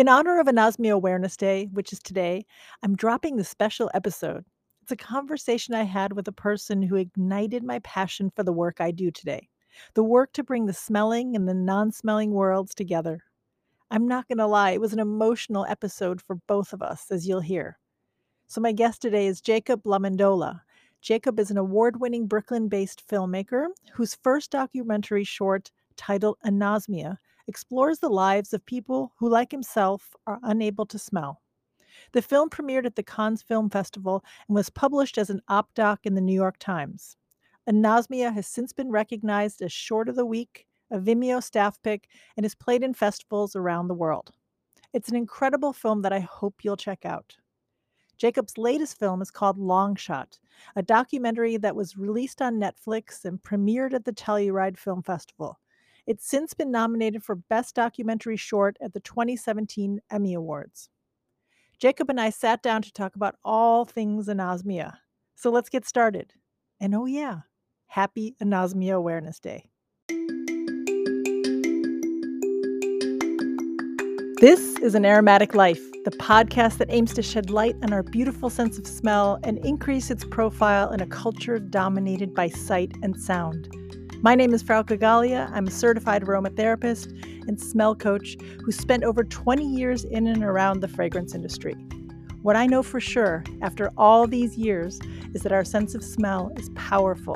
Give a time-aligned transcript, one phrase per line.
[0.00, 2.46] In honor of Anosmia Awareness Day, which is today,
[2.82, 4.46] I'm dropping the special episode.
[4.80, 8.80] It's a conversation I had with a person who ignited my passion for the work
[8.80, 9.50] I do today
[9.92, 13.24] the work to bring the smelling and the non smelling worlds together.
[13.90, 17.28] I'm not going to lie, it was an emotional episode for both of us, as
[17.28, 17.78] you'll hear.
[18.46, 20.62] So, my guest today is Jacob LaMendola.
[21.02, 27.18] Jacob is an award winning Brooklyn based filmmaker whose first documentary short, titled Anosmia,
[27.50, 31.42] explores the lives of people who, like himself, are unable to smell.
[32.12, 36.00] The film premiered at the Cannes Film Festival and was published as an op doc
[36.04, 37.16] in the New York Times.
[37.68, 42.46] Anosmia has since been recognized as Short of the Week, a Vimeo staff pick, and
[42.46, 44.30] is played in festivals around the world.
[44.92, 47.36] It's an incredible film that I hope you'll check out.
[48.16, 50.38] Jacob's latest film is called Long Shot,
[50.76, 55.58] a documentary that was released on Netflix and premiered at the Telluride Film Festival.
[56.10, 60.90] It's since been nominated for Best Documentary Short at the 2017 Emmy Awards.
[61.78, 64.94] Jacob and I sat down to talk about all things anosmia.
[65.36, 66.32] So let's get started.
[66.80, 67.42] And oh, yeah,
[67.86, 69.66] happy Anosmia Awareness Day.
[74.40, 78.50] This is An Aromatic Life, the podcast that aims to shed light on our beautiful
[78.50, 83.72] sense of smell and increase its profile in a culture dominated by sight and sound.
[84.22, 85.50] My name is Frau Gallia.
[85.50, 87.06] I'm a certified aromatherapist
[87.48, 91.72] and smell coach who spent over 20 years in and around the fragrance industry.
[92.42, 95.00] What I know for sure after all these years
[95.32, 97.34] is that our sense of smell is powerful,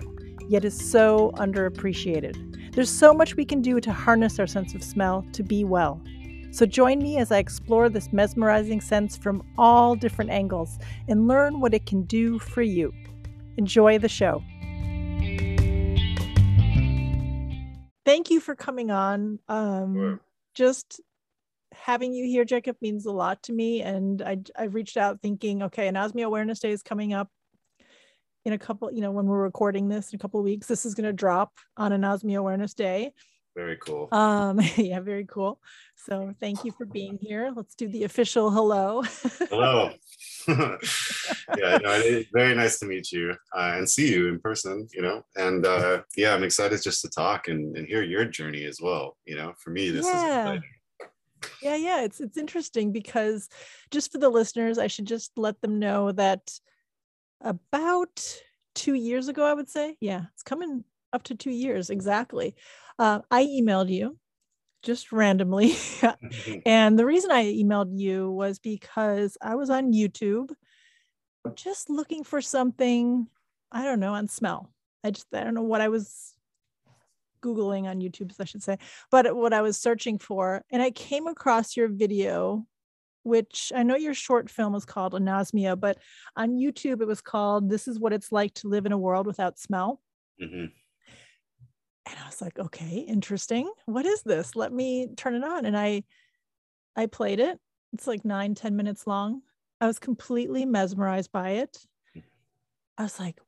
[0.51, 2.75] yet is so underappreciated.
[2.75, 6.03] There's so much we can do to harness our sense of smell to be well.
[6.51, 11.61] So join me as I explore this mesmerizing sense from all different angles and learn
[11.61, 12.93] what it can do for you.
[13.57, 14.43] Enjoy the show.
[18.05, 19.39] Thank you for coming on.
[19.49, 20.21] Um, sure.
[20.55, 21.01] Just
[21.73, 23.83] having you here, Jacob, means a lot to me.
[23.83, 27.29] And I, I reached out thinking, okay, Anosmia Awareness Day is coming up
[28.45, 30.67] in a couple, you know, when we're recording this in a couple of weeks.
[30.67, 33.13] This is going to drop on Anosmia Awareness Day.
[33.57, 34.09] Very cool.
[34.13, 35.61] Um, yeah, very cool.
[35.97, 37.53] So thank you for being here.
[37.55, 39.03] Let's do the official hello.
[39.49, 39.91] hello.
[41.59, 45.23] yeah, no, very nice to meet you uh, and see you in person, you know.
[45.37, 49.17] And uh, yeah, I'm excited just to talk and, and hear your journey as well.
[49.25, 50.55] You know, for me, this is yeah.
[50.55, 50.63] is
[51.61, 53.51] yeah yeah it's it's interesting because
[53.91, 56.41] just for the listeners i should just let them know that
[57.43, 58.41] about
[58.75, 60.83] two years ago i would say yeah it's coming
[61.13, 62.57] up to two years exactly
[62.99, 64.19] uh, I emailed you
[64.85, 65.77] just randomly.
[66.67, 70.51] and the reason I emailed you was because I was on YouTube
[71.57, 73.27] just looking for something,
[73.73, 74.71] I don't know, on smell.
[75.03, 76.35] I just, I don't know what I was
[77.43, 78.79] Googling on YouTube, I should say,
[79.11, 80.63] but what I was searching for.
[80.71, 82.67] And I came across your video,
[83.23, 85.99] which I know your short film was called Anosmia, but
[86.37, 89.27] on YouTube it was called This is What It's Like to Live in a World
[89.27, 90.01] Without Smell.
[90.41, 90.67] Mm-hmm
[92.07, 93.71] and i was like okay interesting.
[93.87, 94.57] What is this?
[94.57, 95.65] Let me turn it on.
[95.65, 96.03] And i
[96.97, 97.59] i played it.
[97.93, 99.43] It's like nine ten minutes long.
[99.81, 101.79] I was completely mesmerized by it.
[102.13, 102.21] Hmm.
[102.99, 103.41] I was like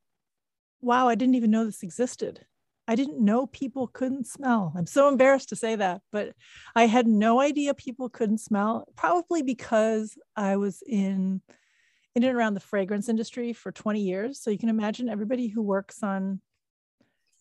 [0.82, 2.44] wow i didn't even know this existed.
[2.88, 4.72] I didn't know people couldn't smell.
[4.76, 6.32] I'm so embarrassed to say that but
[6.74, 11.40] i had no idea people couldn't smell probably because i was in
[12.16, 14.40] in and around the fragrance industry for 20 years.
[14.40, 16.40] So you can imagine everybody who works on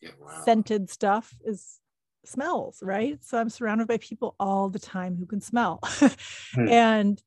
[0.05, 0.43] yeah, wow.
[0.43, 1.79] scented stuff is
[2.27, 3.23] smells, right?
[3.23, 5.79] So I'm surrounded by people all the time who can smell.
[6.53, 6.67] hmm.
[6.67, 7.21] And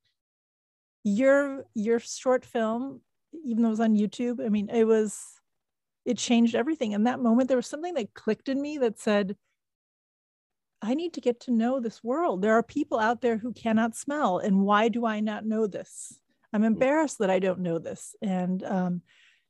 [1.03, 3.01] your your short film,
[3.45, 5.19] even though it was on YouTube, I mean, it was
[6.05, 6.93] it changed everything.
[6.93, 9.35] In that moment, there was something that clicked in me that said,
[10.81, 12.41] I need to get to know this world.
[12.41, 14.39] There are people out there who cannot smell.
[14.39, 16.19] And why do I not know this?
[16.53, 16.67] I'm hmm.
[16.67, 18.15] embarrassed that I don't know this.
[18.21, 19.01] And um,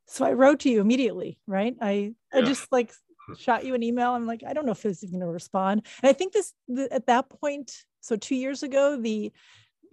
[0.08, 1.76] so I wrote to you immediately, right?
[1.80, 2.40] I, yeah.
[2.40, 2.92] I just like
[3.38, 4.12] shot you an email.
[4.12, 5.86] I'm like, I don't know if this is going to respond.
[6.02, 9.32] And I think this the, at that point, so two years ago, the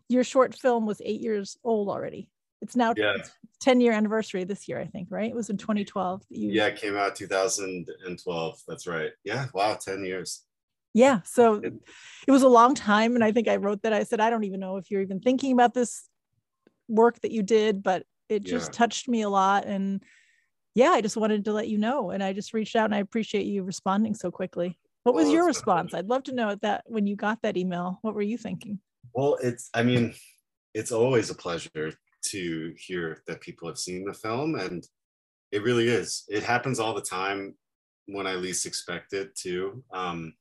[0.09, 2.31] your short film was eight years old already.
[2.63, 3.15] It's now yeah.
[3.61, 5.31] 10 year anniversary this year, I think, right?
[5.31, 6.23] It was in 2012.
[6.31, 6.51] You...
[6.51, 8.63] Yeah, it came out 2012.
[8.67, 9.11] That's right.
[9.25, 9.47] Yeah.
[9.53, 9.77] Wow.
[9.81, 10.43] 10 years.
[10.95, 11.21] Yeah.
[11.25, 13.15] So it was a long time.
[13.15, 13.93] And I think I wrote that.
[13.93, 16.09] I said, I don't even know if you're even thinking about this
[16.89, 18.79] work that you did, but it just yeah.
[18.79, 19.67] touched me a lot.
[19.67, 20.03] And
[20.77, 22.11] yeah, I just wanted to let you know.
[22.11, 24.79] And I just reached out and I appreciate you responding so quickly.
[25.05, 25.95] What was well, your response?
[25.95, 28.79] I'd love to know that when you got that email, what were you thinking?
[29.15, 30.15] Well, it's, I mean,
[30.75, 31.95] it's always a pleasure
[32.27, 34.55] to hear that people have seen the film.
[34.57, 34.87] And
[35.51, 36.25] it really is.
[36.29, 37.55] It happens all the time
[38.05, 39.83] when I least expect it too.
[39.95, 40.35] Um,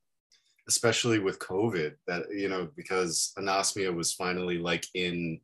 [0.68, 5.40] especially with COVID, that you know, because anosmia was finally like in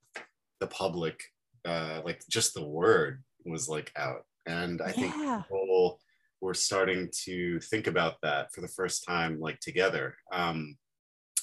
[0.60, 1.22] the public,
[1.64, 5.42] uh, like just the word was like out, and I think Yeah.
[5.48, 6.00] people
[6.40, 10.16] were starting to think about that for the first time, like together.
[10.32, 10.76] Um,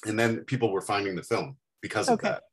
[0.06, 2.30] and then people were finding the film because of Okay.
[2.30, 2.44] that.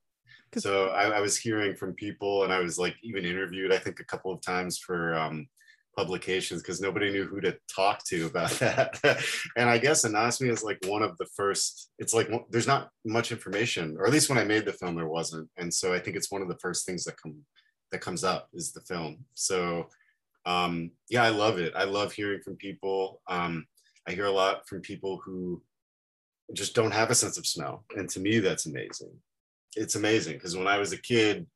[0.52, 3.78] 'Cause- So I, I was hearing from people, and I was like even interviewed, I
[3.78, 5.48] think, a couple of times for um,
[5.96, 9.00] publications because nobody knew who to talk to about that.
[9.56, 11.90] and I guess anosmia is like one of the first.
[11.98, 15.08] It's like there's not much information, or at least when I made the film, there
[15.08, 15.50] wasn't.
[15.56, 17.44] And so I think it's one of the first things that come
[17.90, 19.24] that comes up is the film.
[19.34, 19.88] So
[20.46, 21.72] um, yeah, I love it.
[21.76, 23.20] I love hearing from people.
[23.28, 23.66] Um,
[24.08, 25.62] I hear a lot from people who
[26.54, 29.12] just don't have a sense of smell, and to me, that's amazing.
[29.74, 31.46] It's amazing because when I was a kid,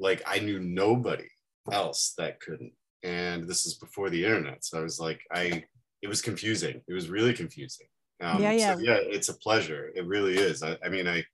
[0.00, 1.28] like I knew nobody
[1.70, 2.72] else that couldn't
[3.04, 5.62] and this is before the internet so i was like i
[6.02, 7.86] it was confusing it was really confusing
[8.22, 8.74] um, Yeah, yeah.
[8.74, 11.24] so yeah it's a pleasure it really is I, I mean i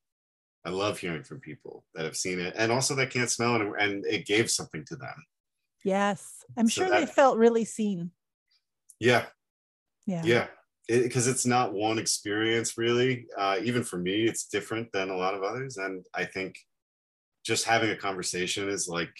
[0.65, 3.75] i love hearing from people that have seen it and also that can't smell and,
[3.79, 5.15] and it gave something to them
[5.85, 6.45] Yes.
[6.57, 8.11] I'm So sure they felt really seen.
[8.99, 9.27] yeah
[10.07, 10.23] Yeah.
[10.25, 10.47] yeah
[10.87, 15.35] because it's not one experience really uh, even for me it's different than a lot
[15.35, 16.57] of others and i think
[17.45, 19.15] just having a conversation is like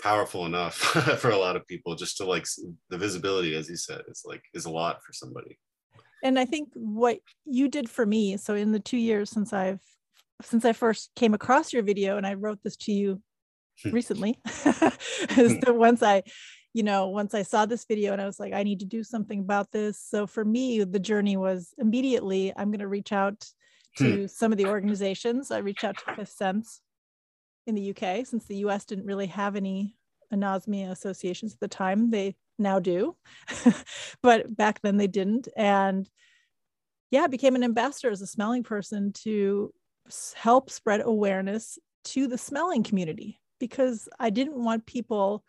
[0.00, 0.74] powerful enough
[1.20, 2.46] for a lot of people just to like
[2.90, 5.58] the visibility as you said is like is a lot for somebody
[6.24, 9.80] and i think what you did for me so in the two years since i've
[10.42, 13.22] since i first came across your video and i wrote this to you
[13.82, 13.90] Hmm.
[13.90, 15.40] recently hmm.
[15.40, 16.22] is that once i
[16.74, 19.02] you know once i saw this video and i was like i need to do
[19.02, 19.98] something about this.
[19.98, 23.44] So for me the journey was immediately i'm going to reach out
[23.98, 24.26] to hmm.
[24.26, 25.50] some of the organizations.
[25.50, 26.80] I reached out to fifth sense
[27.66, 29.96] in the uk since the us didn't really have any
[30.32, 33.14] anosmia associations at the time they now do
[34.22, 35.48] but back then they didn't.
[35.56, 36.08] And
[37.10, 39.72] yeah i became an ambassador as a smelling person to
[40.34, 45.44] help spread awareness to the smelling community because i didn't want people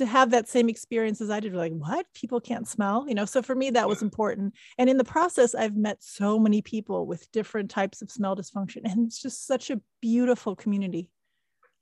[0.00, 1.54] to have that same experience as i did.
[1.54, 2.06] Like what?
[2.14, 3.04] People can't smell?
[3.06, 4.54] You know so for me that was important.
[4.78, 8.80] And in the process i've met so many people with different types of smell dysfunction
[8.84, 11.10] and it's just such a beautiful community.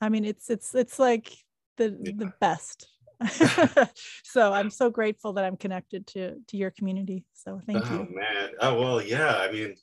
[0.00, 1.32] I mean it's it's it's like
[1.76, 2.88] the the best.
[4.24, 7.24] So i'm so grateful that i'm connected to to your community.
[7.34, 8.00] So thank oh you.
[8.00, 8.50] Oh man.
[8.60, 9.36] Oh well yeah.
[9.36, 9.76] I mean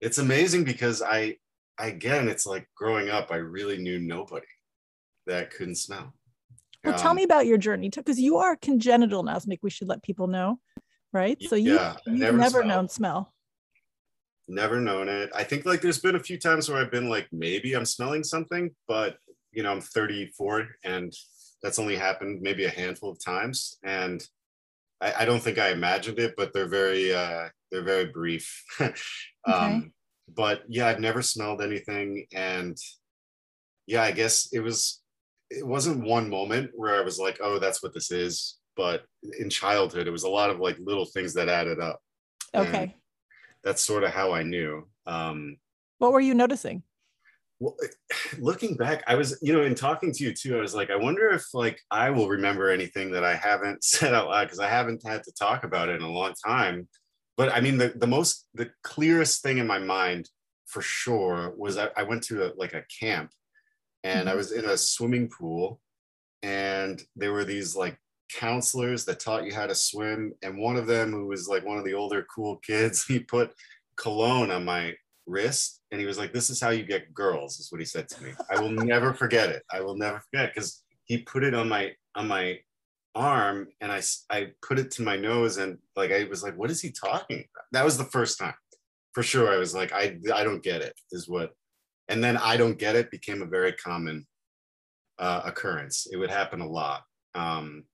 [0.00, 1.36] it's amazing because i
[1.78, 4.46] again it's like growing up i really knew nobody
[5.26, 6.14] that couldn't smell
[6.84, 9.34] well tell Um, me about your journey because you are congenital now.
[9.34, 10.58] nasmic we should let people know
[11.12, 13.32] right so you yeah, you've never never, known smell
[14.50, 15.30] never known it.
[15.34, 18.24] I think like there's been a few times where I've been like, maybe I'm smelling
[18.24, 19.18] something, but
[19.52, 21.12] you know, I'm 34 and
[21.62, 23.76] that's only happened maybe a handful of times.
[23.84, 24.26] And
[25.02, 28.64] I, I don't think I imagined it, but they're very uh they're very brief.
[29.46, 29.92] um
[30.34, 32.26] but yeah, I've never smelled anything.
[32.32, 32.76] And
[33.86, 35.02] yeah, I guess it was
[35.50, 38.58] it wasn't one moment where I was like, oh, that's what this is.
[38.76, 39.04] But
[39.38, 42.00] in childhood, it was a lot of like little things that added up.
[42.54, 42.94] And okay
[43.64, 44.88] that's sort of how I knew.
[45.06, 45.56] Um,
[45.98, 46.82] what were you noticing
[47.60, 47.76] well,
[48.38, 50.96] looking back, I was, you know, in talking to you too, I was like, I
[50.96, 54.68] wonder if like I will remember anything that I haven't said out loud because I
[54.68, 56.88] haven't had to talk about it in a long time.
[57.38, 60.28] But I mean, the, the most, the clearest thing in my mind
[60.66, 63.30] for sure was I, I went to a, like a camp
[64.04, 64.36] and I Mhm.
[64.36, 65.80] was in a swimming pool
[66.42, 67.98] and there were these like
[68.32, 70.34] counselors that taught you how to swim.
[70.42, 73.54] And one of them, who was like one of the older cool kids, he put
[73.96, 74.94] cologne on my
[75.26, 78.08] wrist and he was like, This is how you get girls, is what he said
[78.08, 78.34] to me.
[78.50, 79.62] I will never forget it.
[79.72, 82.58] I will never forget because he put it on my on my
[83.14, 86.70] arm and I, I put it to my nose and like I was like, what
[86.70, 87.64] is he talking about?
[87.72, 88.54] That was the first time.
[89.14, 89.52] For sure.
[89.52, 91.52] I was like, I I don't get it, is what
[92.08, 94.26] and then I don't get it became a very common
[95.18, 96.06] uh, occurrence.
[96.10, 97.02] It would happen a lot.
[97.34, 97.84] Um,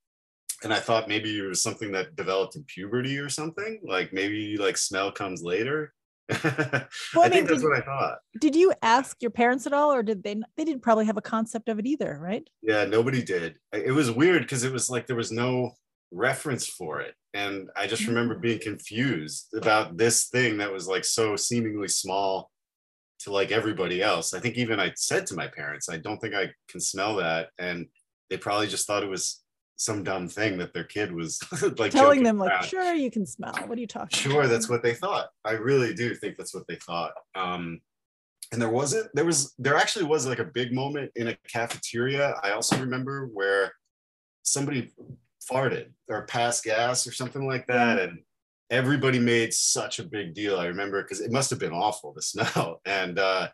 [0.63, 3.81] and I thought maybe it was something that developed in puberty or something.
[3.87, 5.93] Like maybe like smell comes later.
[6.31, 8.19] I, Well, I think mean, that's did- what I thought.
[8.41, 11.23] did you ask your parents at all or did they they didn't probably have a
[11.23, 13.57] concept of it either right Yeah, nobody did.
[13.73, 15.73] It was weird because it was like there was no
[16.11, 17.15] reference for it.
[17.35, 18.15] And I just mm-hmm.
[18.15, 22.51] remember being confused about this thing that was like so seemingly small
[23.21, 24.35] to like everybody else.
[24.35, 27.49] I think even I said to my parents, I don't think I can smell that.
[27.59, 27.87] And
[28.31, 29.43] they probably just thought it was
[29.77, 31.41] some dumb thing that their kid was
[31.79, 32.65] like telling them like around.
[32.65, 34.51] sure you can smell what are you talking Sure, about?
[34.51, 35.29] that's what they thought.
[35.45, 37.13] I really do think that's what they thought.
[37.35, 37.81] Um,
[38.53, 42.35] and there wasn't, there was, there actually was like a big moment in a cafeteria.
[42.45, 43.73] I also remember where
[44.43, 44.93] somebody
[45.51, 47.99] farted or passed gas or something like that.
[47.99, 48.21] And
[48.71, 50.59] everybody made such a big deal.
[50.59, 53.49] I remember because it must have been awful the smell, and uh,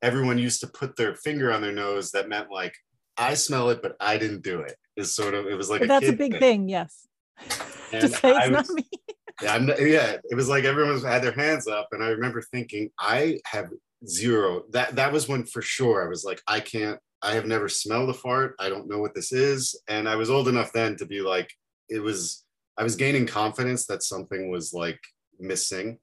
[0.00, 2.10] everyone used to put their finger on their nose.
[2.12, 2.74] That meant like
[3.20, 4.76] I smell it, but I didn't do it.
[4.96, 6.40] Is sort of it was like a that's a big thing.
[6.40, 7.06] thing, yes.
[7.90, 8.88] to say it's not me.
[9.42, 12.42] Yeah, I'm, yeah, it was like everyone was- had their hands up, and I remember
[12.42, 13.70] thinking, I have
[14.06, 14.64] zero.
[14.72, 16.98] That that was when for sure I was like, I can't.
[17.22, 18.54] I have never smelled a fart.
[18.58, 21.50] I don't know what this is, and I was old enough then to be like,
[21.88, 22.44] it was.
[22.76, 25.00] I was gaining confidence that something was like
[25.38, 25.98] missing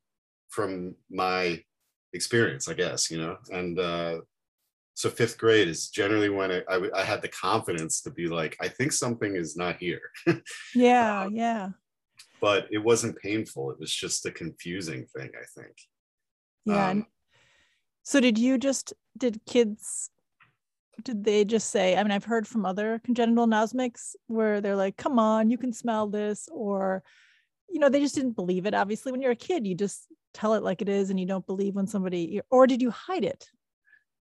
[0.49, 1.61] from my
[2.13, 4.21] experience, I guess, you know, and uh,
[4.97, 8.91] so fifth grade is generally when I had the confidence to be like, I think
[8.91, 10.01] something is not here.
[10.73, 11.69] Yeah, Um, yeah.
[12.41, 13.69] but it wasn't painful.
[13.69, 15.75] It was just a confusing thing, I think.
[16.65, 16.89] Yeah.
[16.89, 17.05] Um,
[18.01, 20.09] so did you just did kids
[21.03, 24.97] did they just say, I mean, I've heard from other congenital anosmics where they're like,
[24.97, 27.03] come on, you can smell this, or
[27.69, 28.73] you know, they just didn't believe it.
[28.73, 31.45] Obviously, when you're a kid, you just tell it like it is and you don't
[31.45, 33.47] believe when somebody or did you hide it?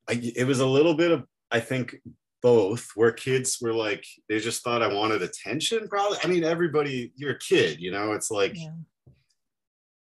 [0.10, 1.96] I, it was a little bit of, I think,
[2.42, 6.18] both, where kids were like, they just thought I wanted attention, probably.
[6.24, 8.72] I mean, everybody, you're a kid, you know, it's like, Yeah.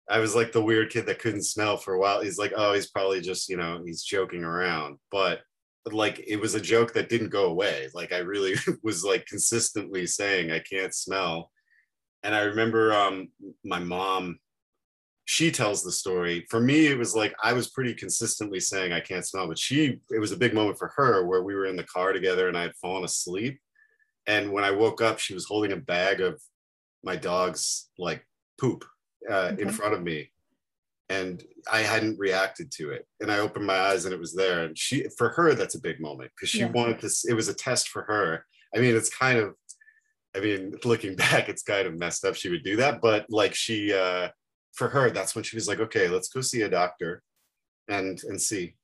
[0.09, 2.21] I was like the weird kid that couldn't smell for a while.
[2.21, 4.99] He's like, oh, he's probably just, you know, he's joking around.
[5.11, 5.41] But
[5.85, 7.89] but, like it was a joke that didn't go away.
[7.95, 11.51] Like I really was like consistently saying I can't smell.
[12.23, 13.29] And I remember um
[13.65, 14.39] my mom,
[15.27, 16.47] she tells the story.
[16.49, 19.99] For me, it was like I was pretty consistently saying I can't smell, but she
[20.11, 22.57] it was a big moment for her where we were in the car together and
[22.57, 23.61] I had fallen asleep.
[24.27, 26.41] And when I woke up, she was holding a bag of
[27.05, 28.25] my dog's like
[28.59, 28.85] poop
[29.31, 30.31] uh, in front of me
[31.09, 34.65] and i hadn't reacted to it and i opened my eyes and it was there
[34.65, 36.73] and she for her that's a big moment because she Yeah.
[36.73, 39.55] wanted this it was a test for her i mean it's kind of
[40.35, 43.55] i mean looking back it's kind of messed up she would do that but like
[43.55, 44.29] she uh
[44.77, 47.23] for her that's when she was like okay let's go see a doctor
[47.89, 48.75] and and see.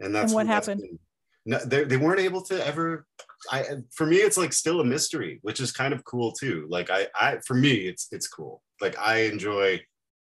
[0.00, 0.98] And that's what happened?
[1.44, 3.06] no, they, they weren't able to ever
[3.50, 6.66] i for me it's like still a mystery which is kind of cool too.
[6.68, 8.62] Like i i for me it's it's cool.
[8.80, 9.80] Like i enjoy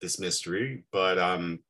[0.03, 1.61] this mystery but um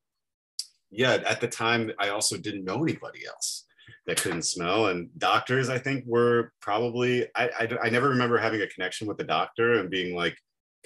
[0.91, 3.65] yeah at the time i also didn't know anybody else
[4.07, 4.87] that couldn't smell.
[4.87, 9.19] And doctors i think were probably i i, I never remember having a connection with
[9.19, 10.37] the doctor and being like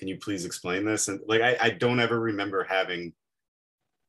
[0.00, 1.08] can you please explain this?
[1.08, 3.12] And like i, I don't ever remember having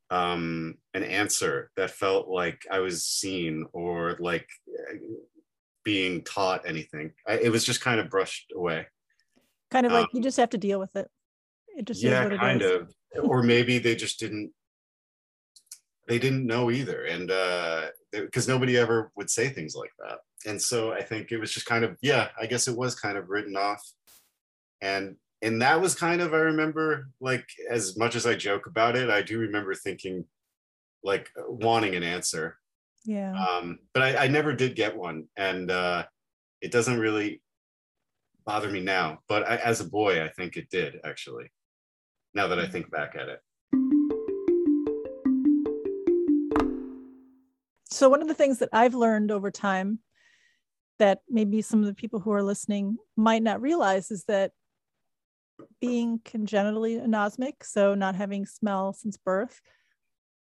[0.10, 4.95] um an answer that felt like i was seen or like uh,
[5.83, 7.12] being taught anything.
[7.27, 8.86] I, it was just kind of brushed away.
[9.71, 11.10] Kind of like Um, you just have to deal with it.
[11.77, 12.71] It just yeah it kind is.
[12.71, 12.93] of.
[13.24, 14.51] Or maybe they just didn't
[16.07, 17.03] they didn't know either.
[17.03, 20.19] And uh because nobody ever would say things like that.
[20.45, 23.17] And so i think it was just kind of yeah i guess it was kind
[23.17, 23.83] of written off.
[24.81, 28.95] And and that was kind of i remember like as much as i joke about
[28.95, 30.24] it i do remember thinking
[31.03, 32.57] like wanting an answer
[33.05, 33.33] Yeah.
[33.33, 36.05] um but i, I never did get one and uh
[36.62, 37.41] it doesn't really
[38.45, 41.51] bother me now but I, as a boy i think it did actually
[42.33, 43.39] now that i think back at it
[47.93, 50.00] So one of the things that I've learned over time
[50.98, 54.53] that maybe some of the people who are listening might not realize is that
[55.80, 59.62] being congenitally anosmic, so not having smell since birth,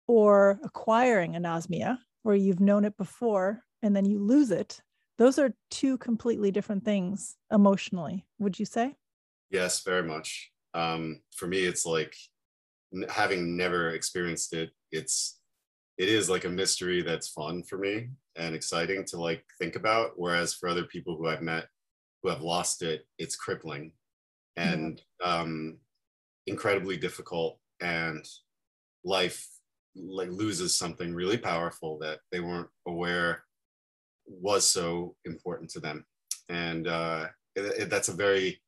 [0.06, 4.80] or acquiring anosmia, where you've known it before and then you lose it,
[5.18, 8.94] those are two completely different things emotionally, would you say?
[9.50, 10.50] Yes, very much.
[10.74, 12.14] Um, for me, it's like
[13.08, 14.70] having never experienced it.
[14.90, 15.38] It's
[15.98, 20.12] it is like a mystery that's fun for me and exciting to like think about.
[20.16, 21.66] Whereas for other people who I've met
[22.22, 23.92] who have lost it, it's crippling
[24.60, 25.78] and um,
[26.46, 28.24] incredibly difficult, and
[29.04, 29.46] life
[29.96, 33.44] like loses something really powerful that they weren't aware
[34.26, 36.04] was so important to them.
[36.48, 37.26] And uh,
[37.56, 38.60] it, it, that's a very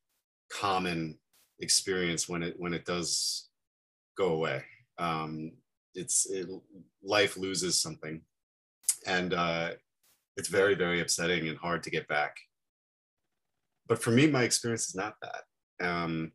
[0.50, 1.18] common
[1.60, 3.48] experience when it when it does
[4.16, 4.64] go away.
[4.98, 5.52] Um,
[5.94, 6.48] it's it,
[7.02, 8.22] life loses something,
[9.06, 9.70] and uh,
[10.36, 12.36] it's very very upsetting and hard to get back.
[13.88, 15.42] But for me, my experience is not that.
[15.80, 16.32] Um,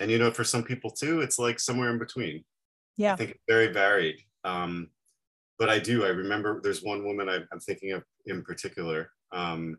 [0.00, 2.44] and you know, for some people too, it's like somewhere in between.
[2.96, 3.12] Yeah.
[3.12, 4.20] I think it's very varied.
[4.44, 4.88] Um,
[5.58, 6.04] but I do.
[6.04, 9.76] I remember there's one woman I, I'm thinking of in particular um,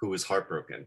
[0.00, 0.86] who was heartbroken.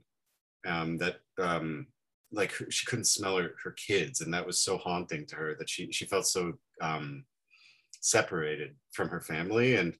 [0.67, 1.87] Um, that um,
[2.31, 5.55] like her- she couldn't smell her, her kids, and that was so haunting to her
[5.59, 7.23] that she she felt so um,
[8.01, 9.93] separated from her family, and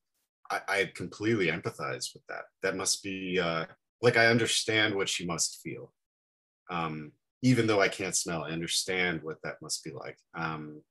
[0.49, 2.45] I, I completely empathize with that.
[2.63, 3.65] That must be uh,
[4.01, 5.93] like I understand what she must feel.
[6.71, 10.17] Um, even though I can't smell, I understand what that must be like.
[10.35, 10.81] Um,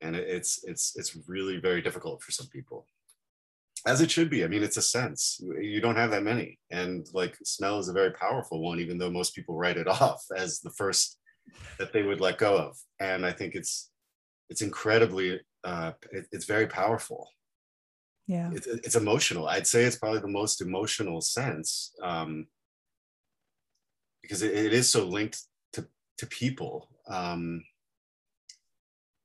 [0.00, 2.86] and it, it's it's it's really very difficult for some people,
[3.86, 4.44] as it should be.
[4.44, 5.40] I mean, it's a sense.
[5.60, 9.10] You don't have that many, and like smell is a very powerful one, even though
[9.10, 11.18] most people write it off as the first
[11.78, 12.76] that they would let go of.
[13.00, 13.90] And I think it's
[14.50, 17.28] it's incredibly uh, it, it's very powerful.
[18.26, 19.48] Yeah, it's, it's emotional.
[19.48, 21.92] I'd say it's probably the most emotional sense.
[22.02, 22.46] Um,
[24.22, 25.40] because it, it is so linked
[25.74, 25.86] to
[26.18, 26.88] to people.
[27.08, 27.64] Um,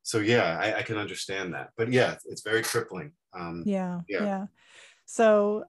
[0.03, 1.71] so yeah, I, I, can understand that.
[1.77, 3.11] But yeah, it's very crippling.
[3.37, 4.45] Um, yeah, yeah, yeah.
[5.05, 5.65] So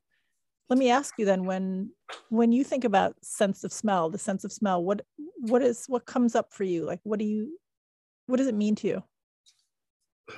[0.68, 1.90] let me ask you then when
[2.28, 5.02] when you think about sense of smell the sense of smell what
[5.40, 7.58] what is what comes up for you like what do you
[8.26, 9.02] what does it mean to you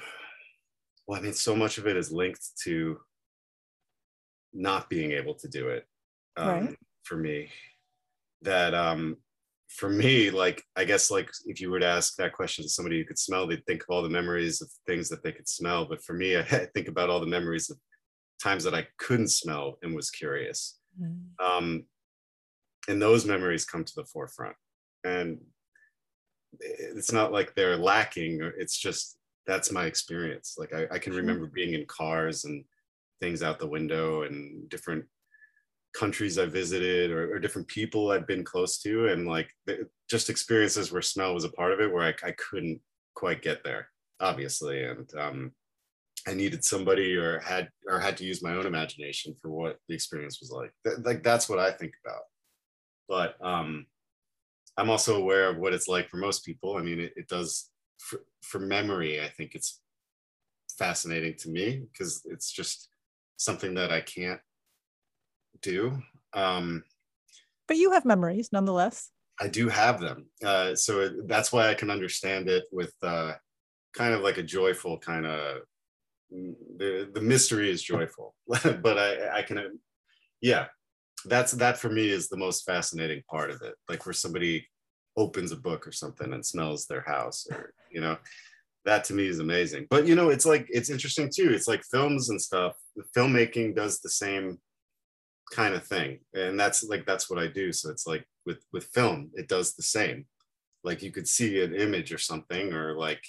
[1.06, 2.98] well i mean so much of it is linked to
[4.52, 5.86] not being able to do it
[6.36, 6.76] um, right.
[7.04, 7.48] for me
[8.42, 9.16] that um
[9.68, 12.98] for me like i guess like if you were to ask that question to somebody
[12.98, 15.84] who could smell they'd think of all the memories of things that they could smell.
[15.84, 17.78] But for me i think about all the memories of
[18.42, 20.78] times that i couldn't smell and was curious.
[21.00, 21.20] Mm.
[21.40, 21.84] um
[22.88, 24.56] and those memories come to the forefront.
[25.04, 25.38] And
[26.58, 30.56] it's not like they're lacking it's just that's my experience.
[30.58, 32.64] Like i, I can remember being in cars and
[33.20, 35.04] things out the window and different
[35.94, 39.50] countries I visited or, or, different people I've been close to, and like
[40.08, 42.80] just experiences where smell was a part of it, where I, I couldn't
[43.14, 43.88] quite get there,
[44.20, 45.52] obviously, and um,
[46.28, 49.94] I needed somebody or had or had to use my own imagination for what the
[49.94, 50.72] experience was like.
[50.84, 52.22] Th- like that's what I think about.
[53.08, 53.86] But um,
[54.76, 56.76] I'm also aware of what it's like for most people.
[56.76, 59.20] I mean, it, it does for, for memory.
[59.20, 59.80] I think it's
[60.78, 62.88] fascinating to me because it's just
[63.36, 64.40] something that I can't
[65.62, 66.02] do.
[66.32, 66.84] Um,
[67.68, 69.10] but you have memories nonetheless.
[69.40, 70.26] I do have them.
[70.44, 73.32] Uh, so it, that's why I can understand it with uh,
[73.94, 75.62] kind of like a joyful kind of
[76.30, 79.78] the the mystery is joyful, but I I can
[80.40, 80.66] yeah
[81.26, 83.74] that's that for me is the most fascinating part of it.
[83.88, 84.66] Like where somebody
[85.16, 88.16] opens a book or something and smells their house or you know
[88.84, 89.86] that to me is amazing.
[89.90, 91.50] But you know it's like it's interesting too.
[91.52, 92.76] It's like films and stuff.
[92.96, 94.58] The filmmaking does the same
[95.50, 96.20] kind of thing.
[96.34, 97.72] And that's like that's what i do.
[97.72, 100.26] So it's like with with film it does the same.
[100.84, 103.22] Like you could see an image or something or like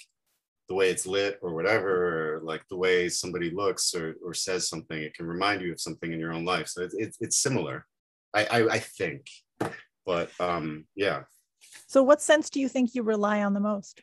[0.68, 4.68] the way it's lit or whatever or like the way somebody looks or, or says
[4.68, 4.98] something.
[4.98, 6.68] It can remind you of something in your own life.
[6.68, 7.86] So it's, it's, it's similar
[8.34, 9.26] I, I i think.
[10.06, 11.22] But um yeah.
[11.86, 14.00] So what sense do you think you rely on the most?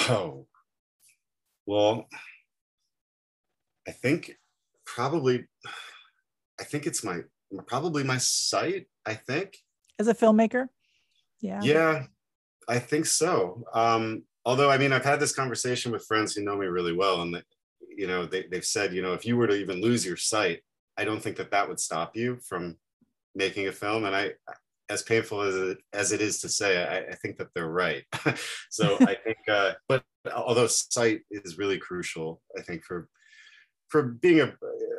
[0.00, 0.46] Oh.
[1.66, 2.06] Well
[3.88, 4.36] i think
[4.84, 5.46] probably
[6.60, 7.20] I think it's my
[7.66, 8.86] probably my sight.
[9.06, 9.56] I think
[9.98, 10.68] as a filmmaker.
[11.40, 11.60] Yeah.
[11.62, 12.04] Yeah,
[12.68, 13.64] I think so.
[13.72, 17.22] Um, although I mean, I've had this conversation with friends who know me really well,
[17.22, 17.44] and that
[17.88, 20.60] you know they, they've said, you know, if you were to even lose your sight,
[20.96, 22.76] I don't think that that would stop you from
[23.34, 24.04] making a film.
[24.04, 24.32] And I,
[24.88, 28.04] as painful as it, as it is to say, I, I think that they're right.
[28.70, 30.02] so I think, uh, but
[30.34, 33.08] although sight is really crucial, I think for
[33.88, 34.52] for being a,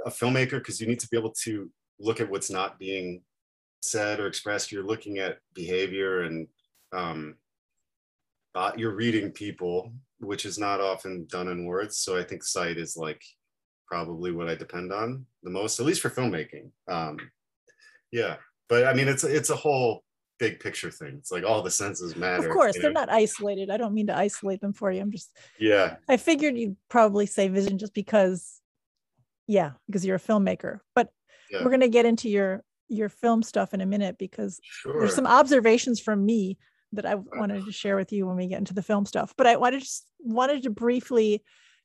[0.06, 3.22] a filmmaker because you need to be able to look at what's not being
[3.82, 6.48] said or expressed you're looking at behavior and
[6.94, 7.36] um,
[8.56, 12.78] uh, you're reading people which is not often done in words so i think sight
[12.78, 13.24] is like
[13.88, 17.18] probably what i depend on the most at least for filmmaking um,
[18.12, 18.36] yeah
[18.70, 20.04] but i mean it's it's a whole
[20.42, 21.18] big picture thing.
[21.20, 22.48] It's like all the senses matter.
[22.48, 23.02] Of course, they're know?
[23.02, 23.70] not isolated.
[23.70, 25.00] I don't mean to isolate them for you.
[25.00, 25.98] I'm just yeah.
[26.10, 28.61] I figured you'd probably say vision just because
[29.47, 31.10] yeah because you're a filmmaker but
[31.49, 31.60] yeah.
[31.63, 34.99] we're going to get into your your film stuff in a minute because sure.
[34.99, 36.58] there's some observations from me
[36.93, 39.34] that I wanted to share with you when we get into the film stuff.
[39.38, 41.41] But I wanted just wanted to briefly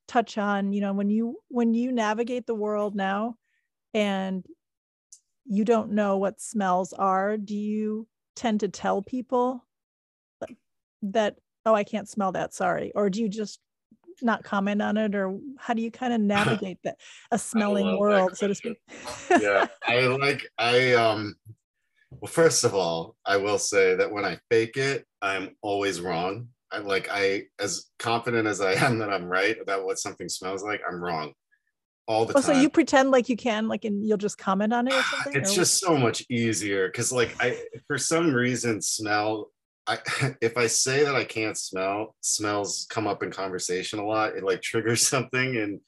[0.09, 3.37] touch on, you know, when you when you navigate the world now
[3.95, 4.45] and
[5.45, 9.65] you don't know what smells are, do you tend to tell people
[11.03, 13.61] that oh, I can't smell that, sorry, or do you just
[14.23, 16.99] not comment on it or how do you kind of navigate that
[17.31, 18.79] a smelling world so to speak
[19.41, 21.35] yeah i like i um
[22.11, 26.49] well first of all i will say that when i fake it i'm always wrong
[26.73, 30.63] i like i as confident as i am that i'm right about what something smells
[30.63, 31.33] like i'm wrong
[32.09, 32.43] all the oh, time.
[32.43, 35.35] So you pretend like you can, like, and you'll just comment on it or something.
[35.35, 35.57] It's or?
[35.57, 39.51] just so much easier because, like, I for some reason smell
[39.87, 39.99] I
[40.41, 44.37] if I say that I can't smell, smells come up in conversation a lot.
[44.37, 45.81] It like triggers something in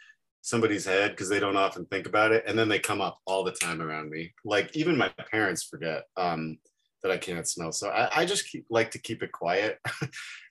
[0.43, 3.45] somebody's head because they don't often think about it, and then they come up all
[3.45, 4.33] the time around me.
[4.45, 6.05] Like even my parents forget.
[6.17, 6.59] Um,
[7.03, 7.73] that I can't smell.
[7.73, 9.79] So I, I just keep, like to keep it quiet.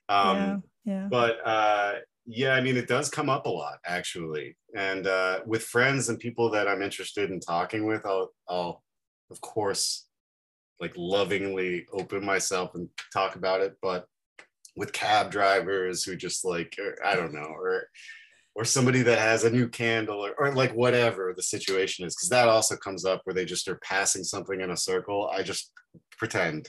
[0.08, 1.08] um, yeah, yeah.
[1.10, 1.92] But uh,
[2.26, 4.56] yeah, I mean, it does come up a lot actually.
[4.74, 8.82] And uh, with friends and people that I'm interested in talking with, I'll, I'll
[9.30, 10.07] of course,
[10.80, 13.76] like lovingly open myself and talk about it.
[13.82, 14.06] But
[14.76, 17.88] with cab drivers who just like, I don't know, or
[18.54, 22.28] or somebody that has a new candle or, or like whatever the situation is because
[22.28, 25.70] that also comes up where they just are passing something in a circle i just
[26.16, 26.68] pretend.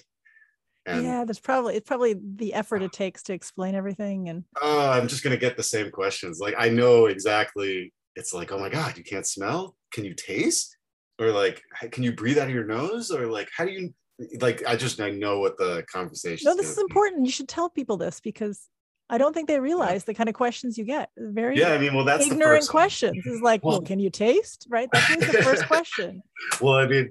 [0.86, 4.92] And, yeah there's probably it's probably the effort it takes to explain everything and oh
[4.92, 8.60] i'm just going to get the same questions like i know exactly it's like oh
[8.60, 9.76] my god you can't smell?
[9.94, 10.76] Can you taste?
[11.20, 13.12] Or like can you breathe out of your nose?
[13.12, 13.94] Or like how do you
[14.40, 17.70] like i just i know what the conversation no this is important you should tell
[17.70, 18.70] people this because
[19.10, 21.10] I don't think they realize the kind of questions you get.
[21.18, 23.26] Very yeah, I mean, well, that's ignorant questions.
[23.26, 24.68] Is like, well, well, can you taste?
[24.70, 24.88] Right?
[24.92, 26.22] That's the first question.
[26.62, 27.10] Well, I mean,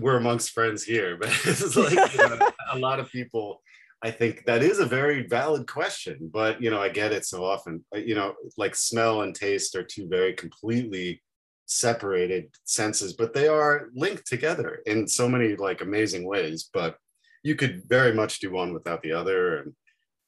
[0.00, 3.62] we're amongst friends here, but it's like you know, a lot of people.
[4.02, 7.44] I think that is a very valid question, but you know, I get it so
[7.44, 7.84] often.
[7.94, 11.22] Uh, you know, like smell and taste are two very completely
[11.66, 16.70] separated senses, but they are linked together in so many like amazing ways.
[16.72, 16.96] But
[17.42, 19.72] you could very much do one without the other, and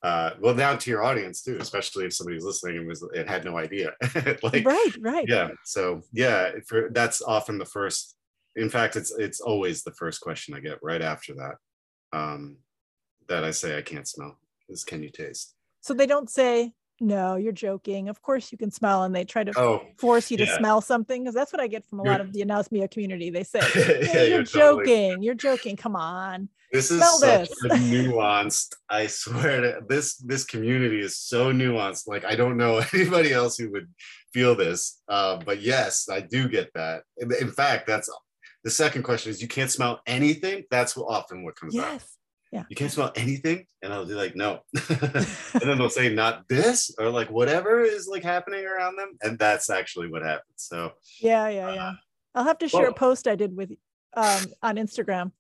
[0.03, 3.45] uh, well down to your audience too especially if somebody's listening and was and had
[3.45, 3.93] no idea.
[4.43, 5.25] Like right right.
[5.29, 8.15] yeah so yeah for that's often the first
[8.55, 11.57] in fact it's it's always the first question i get right after that
[12.13, 12.59] um
[13.29, 14.39] that i say i can't smell.
[14.69, 15.55] Is can you taste?
[15.81, 18.09] So they don't say no you're joking.
[18.09, 21.23] Of course you can smell and they try to oh, force you to smell something
[21.23, 23.31] because that's what i get from a you're, lot of the anosmia community.
[23.31, 25.25] They say hey, yeah, you're, joking totally.
[25.25, 26.49] you're joking come on.
[26.73, 27.73] This is Smell such this.
[27.73, 33.33] nuanced i swear to this this community is so nuanced like i don't know anybody
[33.33, 33.89] else who would
[34.35, 37.05] feel this uh, but yes i do get that.
[37.17, 38.11] In, in, fact that's
[38.65, 40.65] the second question is you can't smell anything?
[40.71, 42.03] That's often what comes yes.
[42.03, 42.03] up
[42.53, 46.49] yeah you can't smell anything and i'll be like no and then they'll say not
[46.49, 50.93] this or like whatever is like happening around them and that's actually what happens so
[51.21, 51.93] yeah yeah yeah uh,
[52.35, 53.71] i'll have to share well, a post i did with
[54.17, 55.31] um on instagram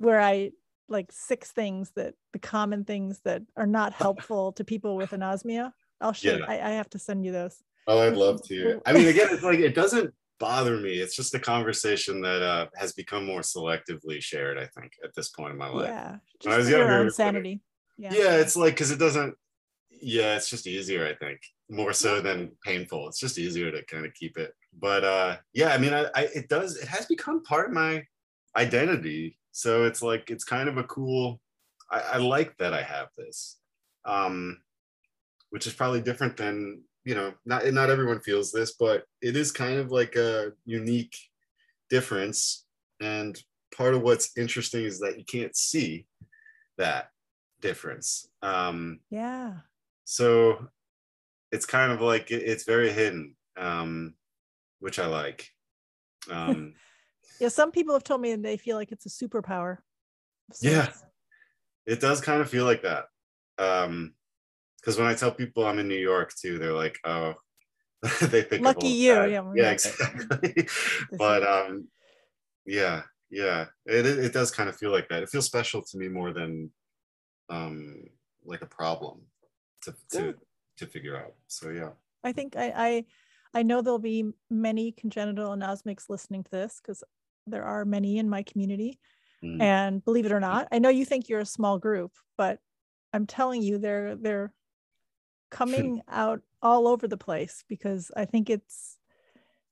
[0.00, 0.50] where I
[0.88, 5.72] like six things that the common things that are not helpful to people with anosmia.
[6.00, 6.46] I'll share, Yeah.
[6.48, 7.62] I, I, have to send you those.
[7.86, 8.80] Oh, I'd love to.
[8.86, 10.94] I mean, again, it's like it doesn't bother me.
[10.94, 14.58] It's just a conversation that uh, has become more selectively shared.
[14.58, 15.88] I think at this point in my life.
[15.88, 16.16] Yeah.
[16.42, 17.60] When I was younger, insanity.
[17.96, 18.12] Yeah.
[18.12, 19.34] Yeah, it's like because it doesn't.
[20.02, 21.06] Yeah, it's just easier.
[21.06, 23.06] I think more so than painful.
[23.06, 24.52] It's just easier to kind of keep it.
[24.76, 26.76] But uh, yeah, I mean, I, I it does.
[26.76, 28.02] It has become part of my
[28.56, 31.40] identity so it's like it's kind of a cool.
[31.90, 33.58] I, I like that I have this,
[34.04, 34.60] um,
[35.50, 37.34] which is probably different than you know.
[37.44, 41.16] Not not everyone feels this, but it is kind of like a unique
[41.88, 42.66] difference.
[43.00, 43.40] And
[43.76, 46.06] part of what's interesting is that you can't see
[46.78, 47.08] that
[47.60, 48.28] difference.
[48.42, 49.54] Um, yeah.
[50.04, 50.68] So
[51.52, 54.14] it's kind of like it's very hidden, um,
[54.80, 55.48] which I like.
[56.30, 56.74] Um,
[57.40, 59.78] yeah some people have told me and they feel like it's a superpower
[60.60, 60.88] yeah
[61.86, 63.06] it does kind of feel like that
[63.58, 64.12] um
[64.80, 67.34] because when i tell people i'm in new york too they're like oh.
[68.22, 70.66] They think lucky you yeah, yeah exactly.
[71.18, 71.88] but um
[72.64, 73.66] yeah yeah.
[73.86, 75.22] It, it does kind of feel like that.
[75.22, 76.70] It feels special to me more than
[77.48, 78.04] um
[78.44, 79.22] like a problem
[79.82, 80.34] to to,
[80.78, 81.34] to figure out.
[81.46, 81.90] So yeah.
[82.22, 83.04] I think i i
[83.52, 87.02] I know there'll be many congenital anosmics listening to this because
[87.46, 89.00] there are many in my community.
[89.44, 89.60] Mm.
[89.60, 92.60] And believe it or not, I know you think you're a small group, but
[93.12, 94.52] I'm telling you, they're they're
[95.50, 98.98] coming out all over the place because I think it's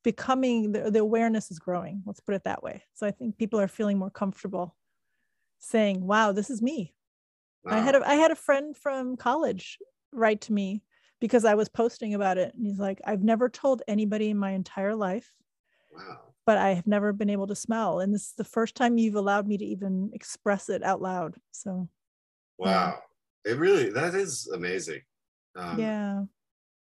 [0.02, 2.02] becoming the, the awareness is growing.
[2.06, 2.82] Let's put it that way.
[2.94, 4.76] So I think people are feeling more comfortable
[5.58, 6.94] saying, "Wow, this is me."
[7.64, 7.76] Wow.
[7.76, 9.78] I had a, I had a friend from college
[10.12, 10.82] write to me
[11.20, 14.52] because I was posting about it, and he's like, "I've never told anybody in my
[14.52, 15.32] entire life."
[15.94, 18.00] Wow but I have never been able to smell.
[18.00, 21.34] And this is the first time you've allowed me to even express it out loud.
[21.50, 21.90] So,
[22.56, 23.02] wow,
[23.44, 25.02] it really, that is amazing.
[25.58, 26.22] Um, yeah.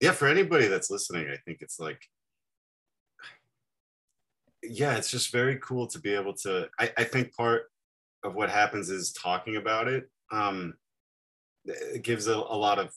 [0.01, 0.13] Yeah.
[0.13, 2.01] For anybody that's listening, I think it's like,
[4.63, 6.69] yeah, it's just very cool to be able to.
[6.79, 7.67] I, I think part
[8.25, 10.11] of what happens is talking about it.
[10.33, 10.75] Um,
[11.65, 12.91] it gives a, a lot of,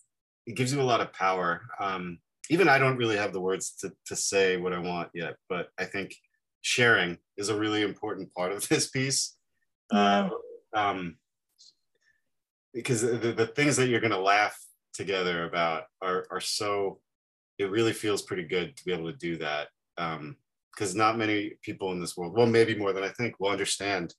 [0.46, 1.62] it gives you a lot of power.
[1.80, 5.36] Um, even I don't really have the words to, to say what I want yet,
[5.50, 6.16] but I think
[6.62, 9.36] sharing is a really important part of this piece.
[9.92, 10.30] Yeah.
[10.74, 11.18] Uh, um,
[12.74, 14.58] because the, the things that you're going to laugh
[14.98, 17.00] together about are, are so,
[17.58, 19.68] it really feels pretty good to be able to do that.
[19.96, 23.50] Because um, not many people in this world, well, maybe more than I think, will
[23.50, 24.14] understand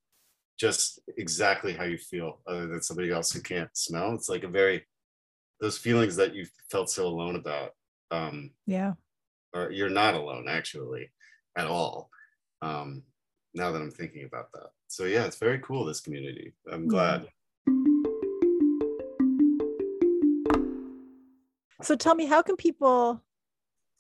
[0.58, 4.14] just exactly how you feel other than somebody else who can't smell.
[4.14, 4.84] It's like a very
[5.60, 7.72] those feelings that you felt so alone about
[8.10, 8.92] um yeah.
[9.54, 11.10] or you're not alone actually
[11.56, 12.10] at all
[12.62, 13.02] um
[13.54, 14.68] now that i'm thinking about that.
[14.88, 16.52] So yeah it's very cool this community.
[16.70, 17.28] I'm glad
[21.88, 23.22] so tell me how can people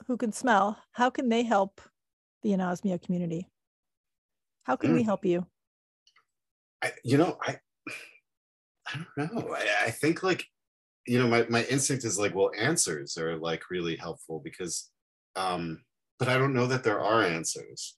[0.06, 1.80] who can smell how can they help
[2.42, 3.48] the anosmia community
[4.64, 4.94] how can mm.
[4.94, 5.46] we help you
[6.82, 7.58] I, you know, I,
[8.86, 9.54] I don't know.
[9.54, 10.44] I, I think like,
[11.06, 14.90] you know, my, my instinct is like, well, answers are like really helpful because,
[15.36, 15.82] um,
[16.18, 17.96] but I don't know that there are answers.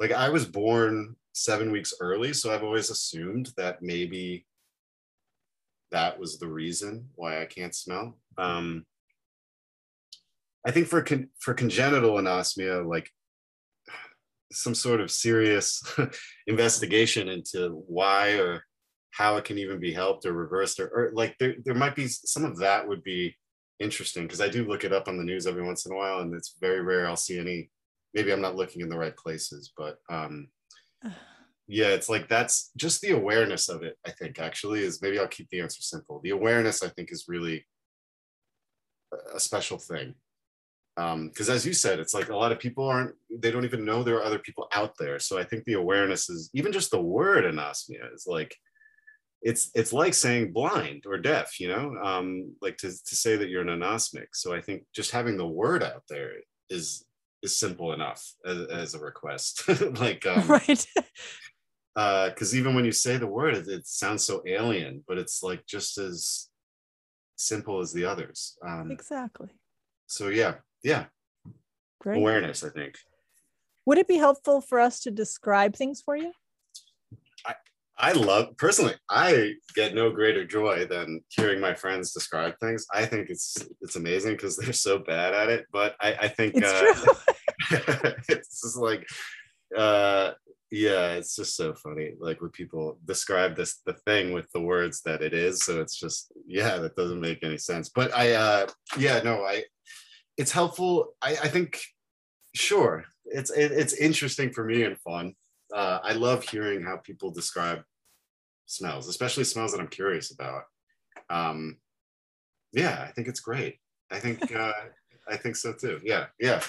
[0.00, 4.46] Like I was born seven weeks early, so I've always assumed that maybe
[5.90, 8.18] that was the reason why I can't smell.
[8.36, 8.84] Um,
[10.66, 13.10] I think for con- for congenital anosmia, like
[14.52, 15.82] some sort of serious
[16.46, 18.64] investigation into why or
[19.10, 22.08] how it can even be helped or reversed or, or like there, there might be
[22.08, 23.34] some of that would be
[23.80, 26.20] interesting because I do look it up on the news every once in a while
[26.20, 27.70] and it's very rare I'll see any
[28.12, 30.48] maybe I'm not looking in the right places but um
[31.66, 35.28] yeah it's like that's just the awareness of it I think actually is maybe I'll
[35.28, 36.20] keep the answer simple.
[36.22, 37.66] The awareness I think is really
[39.34, 40.14] a special thing
[40.96, 43.84] because um, as you said it's like a lot of people aren't they don't even
[43.84, 45.18] know there are other people out there.
[45.18, 48.54] So i think the awareness is even just the word anosmia is like
[49.42, 51.94] it's it's like saying blind or deaf you know?
[52.02, 55.46] Um, like to, to say that you're an anosmic so i think just having the
[55.46, 56.30] word out there
[56.70, 57.04] is
[57.44, 59.62] is simple enough as, as a request.
[60.00, 60.86] Like um, right.
[61.94, 65.42] because uh, even when you say the word it, it, sounds so alien but it's
[65.42, 66.48] like just as
[67.36, 68.56] simple as the others.
[68.66, 69.50] Um, exactly.
[70.06, 71.06] so yeah yeah.
[72.00, 72.18] Great.
[72.18, 72.94] awareness i think.
[73.86, 76.32] Would it be helpful for us to describe things for you?
[77.46, 77.54] I,
[77.98, 82.86] I love personally i get no greater joy than hearing my friends describe things.
[82.92, 86.54] I think it's it's amazing because they're so bad at it but i i think
[86.56, 89.06] it's, uh, it's just like
[89.76, 90.32] uh
[90.74, 95.02] yeah it's just so funny like when people describe this the thing with the words
[95.02, 95.62] that it is.
[95.62, 97.90] So it's just yeah that doesn't make any sense.
[97.94, 98.66] But i uh
[98.98, 99.62] yeah no i
[100.36, 101.14] it's helpful.
[101.22, 101.80] I, I think,
[102.54, 105.34] sure, it's it, it's interesting for me and fun.
[105.74, 107.82] Uh, I love hearing how people describe
[108.66, 110.62] smells, especially smells that I'm curious about.
[111.30, 111.78] Um,
[112.72, 113.78] yeah, I think it's great.
[114.10, 114.72] I think uh,
[115.28, 116.00] I think so too.
[116.04, 116.60] Yeah, yeah.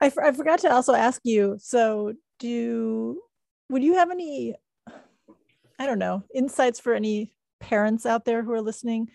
[0.00, 1.56] I, f- I forgot to also ask you.
[1.60, 3.20] So, do
[3.68, 4.54] would you have any?
[5.78, 9.08] I don't know insights for any parents out there who are listening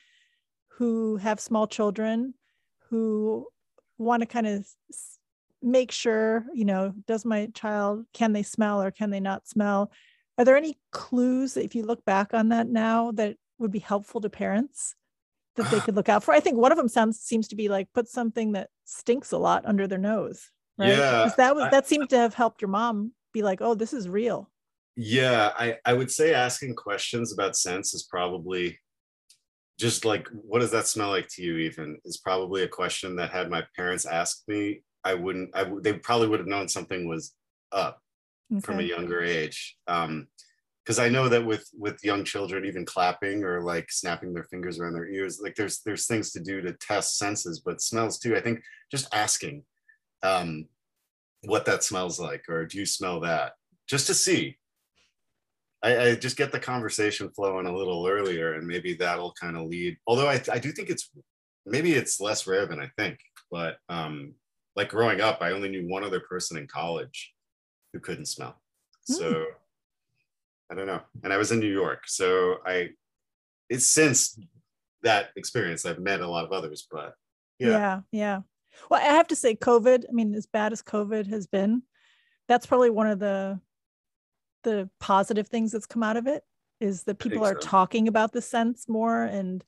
[0.78, 2.34] who have small children
[2.89, 3.47] who
[3.98, 4.68] want to kind of
[5.62, 9.92] make sure, you know, does my child, can they smell or can they not smell?
[10.38, 14.22] Are there any clues if you look back on that now that would be helpful
[14.22, 14.96] to parents
[15.56, 16.34] that they could look out for?
[16.34, 19.38] I think one of them sounds seems to be like put something that stinks a
[19.38, 20.52] lot under their nose.
[20.78, 20.90] Right?
[20.90, 21.32] Yeah.
[21.38, 24.50] That was that seemed to have helped your mom be like, oh, this is real.
[24.96, 28.80] Yeah, I, I would say asking questions about sense is probably
[29.80, 33.32] just like what does that smell like to you even is probably a question that
[33.32, 34.82] had my parents asked me.
[35.04, 37.34] I wouldn't i they probably would have known something was
[37.72, 38.02] up
[38.52, 38.60] okay.
[38.62, 40.28] from a younger age um
[40.84, 44.80] because i know that with with young children even clapping or like snapping their fingers
[44.80, 48.36] around their ears like there's there's things to do to test senses but smells too
[48.36, 48.60] i think
[48.92, 49.63] just asking
[50.24, 50.68] um
[51.44, 53.54] what that smells like or do you smell that?
[53.88, 54.58] Just to see
[55.84, 59.68] I, I, just get the conversation flowing a little earlier and maybe that'll kind of
[59.68, 61.10] lead although I, I do think it's
[61.66, 63.20] maybe it's less rare than i think
[63.52, 64.34] but um
[64.76, 67.34] like growing up i only knew one other person in college
[67.94, 68.60] who couldn't smell
[69.04, 69.46] so mm.
[70.72, 72.90] i don't know and i was in new york so i
[73.70, 74.40] it's since
[75.04, 77.13] that experience i've met a lot of others but
[77.60, 78.42] yeah yeah, yeah.
[78.90, 81.84] well i have to say covid i mean as bad as covid has been
[82.48, 83.60] that's probably one of the
[84.68, 86.44] the positive things that's come out of it
[86.82, 87.68] is that people are so.
[87.68, 89.24] talking about the sense more.
[89.24, 89.64] And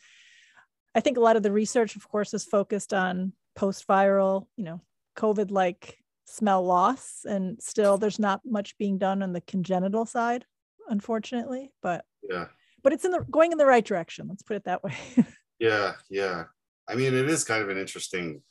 [0.93, 4.81] i think a lot of the research of course is focused on post-viral you know
[5.15, 7.25] covid like smell loss.
[7.25, 10.45] And still there's not much being done on the congenital side
[10.89, 12.47] unfortunately but yeah.
[12.83, 14.95] but it's in the going in the right direction let's put it that way.
[15.59, 16.45] Yeah yeah.
[16.89, 18.41] I mean it is kind of an interesting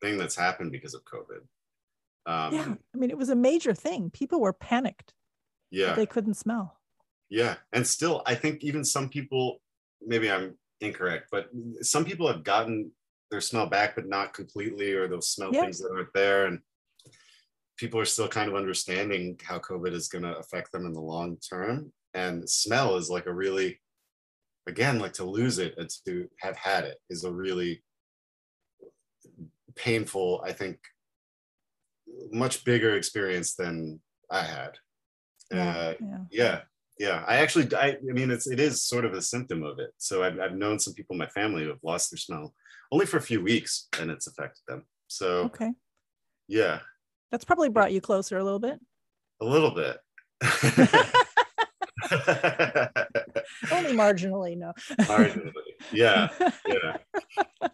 [0.00, 1.42] thing that's happened because of covid.
[2.26, 4.10] Um, yeah i mean it was a major thing.
[4.10, 5.12] People were panicked
[5.70, 5.94] yeah.
[5.94, 6.78] They couldn't smell.
[7.28, 7.56] Yeah.
[7.72, 9.60] And still i think even some people
[10.06, 11.48] maybe i'm incorrect but
[11.82, 12.90] some people have gotten
[13.30, 15.62] their smell back but not completely or they'll smell yeah.
[15.62, 16.60] things that aren't there and
[17.76, 21.00] people are still kind of understanding how covid is going to affect them in the
[21.00, 21.92] long term.
[22.14, 23.80] And smell is like a really
[24.66, 27.82] again like to lose it and to have had it is a really
[29.76, 30.78] painful i think
[32.30, 34.00] much bigger experience than
[34.30, 34.78] i had
[35.52, 36.18] yeah, uh, yeah.
[36.30, 36.60] yeah
[36.98, 39.90] yeah i actually I, I mean it's it is sort of a symptom of it
[39.98, 42.54] so I've, I've known some people in my family who have lost their smell
[42.90, 45.72] only for a few weeks and it's affected them so okay
[46.48, 46.80] yeah
[47.30, 48.78] that's probably brought you closer a little bit
[49.40, 49.98] a little bit
[53.72, 54.72] Only marginally, no.
[55.00, 55.52] marginally,
[55.92, 56.28] yeah,
[56.66, 56.96] yeah.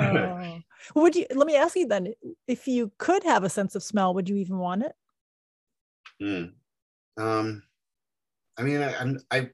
[0.00, 0.60] oh.
[0.94, 1.26] Would you?
[1.34, 2.14] Let me ask you then:
[2.46, 4.92] if you could have a sense of smell, would you even want it?
[6.22, 6.52] Mm.
[7.18, 7.62] Um,
[8.58, 9.50] I mean, I, I'm I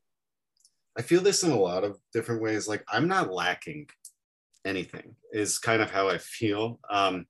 [0.96, 2.68] I feel this in a lot of different ways.
[2.68, 3.88] Like I'm not lacking
[4.64, 5.16] anything.
[5.32, 6.80] Is kind of how I feel.
[6.90, 7.26] Um,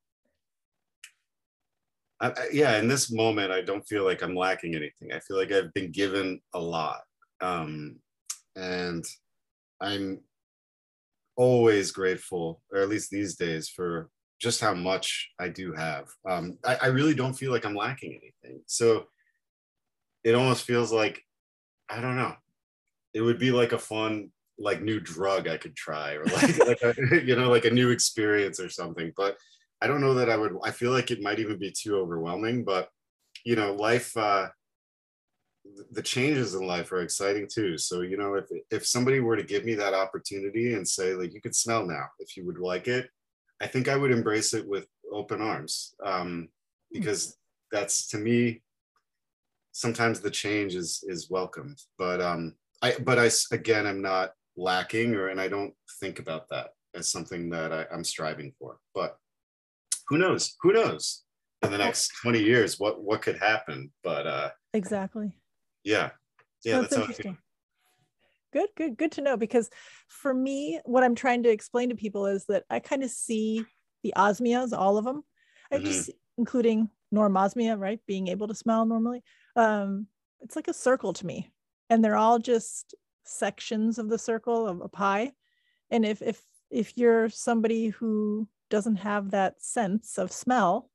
[2.21, 5.13] I, yeah, in this moment, I don't feel like I'm lacking anything.
[5.13, 7.01] I feel like I've been given a lot.
[7.41, 7.97] Um,
[8.55, 9.05] and
[9.81, 10.21] I'm
[11.37, 14.09] always grateful, or at least these days, for
[14.41, 16.09] just how much I do have.
[16.29, 18.63] Um, I, I really don't feel like I'm lacking anything.
[18.67, 19.07] So
[20.25, 21.23] it almost feels like,
[21.89, 22.35] I don't know,
[23.15, 26.83] it would be like a fun, like new drug I could try, or like, like
[26.83, 29.13] a, you know, like a new experience or something.
[29.17, 29.37] But
[29.81, 30.57] I don't know that I would.
[30.63, 32.65] I feel like it might even be too overwhelming.
[32.65, 32.89] But
[33.45, 34.17] you know, life.
[34.17, 34.49] Uh,
[35.93, 37.79] the changes in life are exciting too.
[37.79, 41.33] So you know, if if somebody were to give me that opportunity and say like
[41.35, 43.09] you could smell now if you would like it,
[43.61, 46.49] I think I would embrace it with open arms um,
[46.93, 47.37] because
[47.71, 48.63] that's to me
[49.73, 51.79] sometimes the change is is welcomed.
[51.99, 56.49] But um, I but I again I'm not lacking or and I don't think about
[56.51, 58.79] that as something that I, I'm striving for.
[58.95, 59.17] But
[60.09, 60.55] who knows?
[60.63, 61.25] Who knows?
[61.63, 63.93] In the next 20 years, what what could happen?
[64.03, 65.33] But uh exactly.
[65.85, 66.11] Yeah.
[66.65, 67.39] Yeah, that's, that's interesting.
[68.53, 69.71] Good, good, good to know because
[70.09, 73.65] for me, what I'm trying to explain to people is that I kind of see
[74.03, 75.25] the osmias, all of them.
[75.73, 75.87] I mm-hmm.
[75.87, 78.01] just including normosmia, right?
[78.07, 79.23] Being able to smell normally.
[79.57, 80.07] Um,
[80.41, 81.51] it's like a circle to me.
[81.91, 85.33] And they're all just sections of the circle of a pie.
[85.91, 90.91] And if if if you're somebody who doesn't have that sense of smell,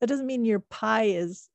[0.00, 1.48] that doesn't mean your pie is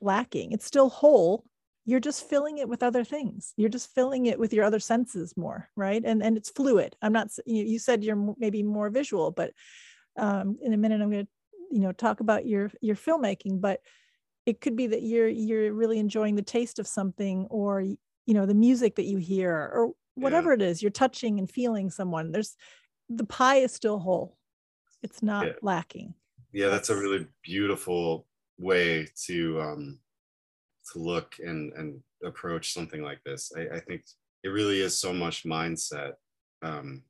[0.00, 0.52] lacking.
[0.52, 1.44] It's still whole.
[1.84, 3.52] You're just filling it with other things.
[3.56, 6.02] You're just filling it with your other senses more, right?
[6.02, 6.96] And and it's fluid.
[7.02, 7.28] I'm not.
[7.44, 9.52] You, said you're maybe more visual, but
[10.16, 11.32] um, in a minute I'm going to,
[11.70, 13.60] you know, talk about your your filmmaking.
[13.60, 13.80] But
[14.46, 18.46] it could be that you're you're really enjoying the taste of something, or you know,
[18.46, 20.54] the music that you hear, or whatever yeah.
[20.54, 20.82] it is.
[20.82, 22.32] You're touching and feeling someone.
[22.32, 22.56] There's
[23.08, 24.36] the pie is still whole
[25.02, 25.52] it's not yeah.
[25.62, 26.14] lacking
[26.52, 28.26] yeah that's a really beautiful
[28.58, 29.98] way to um
[30.90, 34.02] to look and and approach something like this i, I think
[34.42, 36.12] it really is so much mindset
[36.62, 37.02] um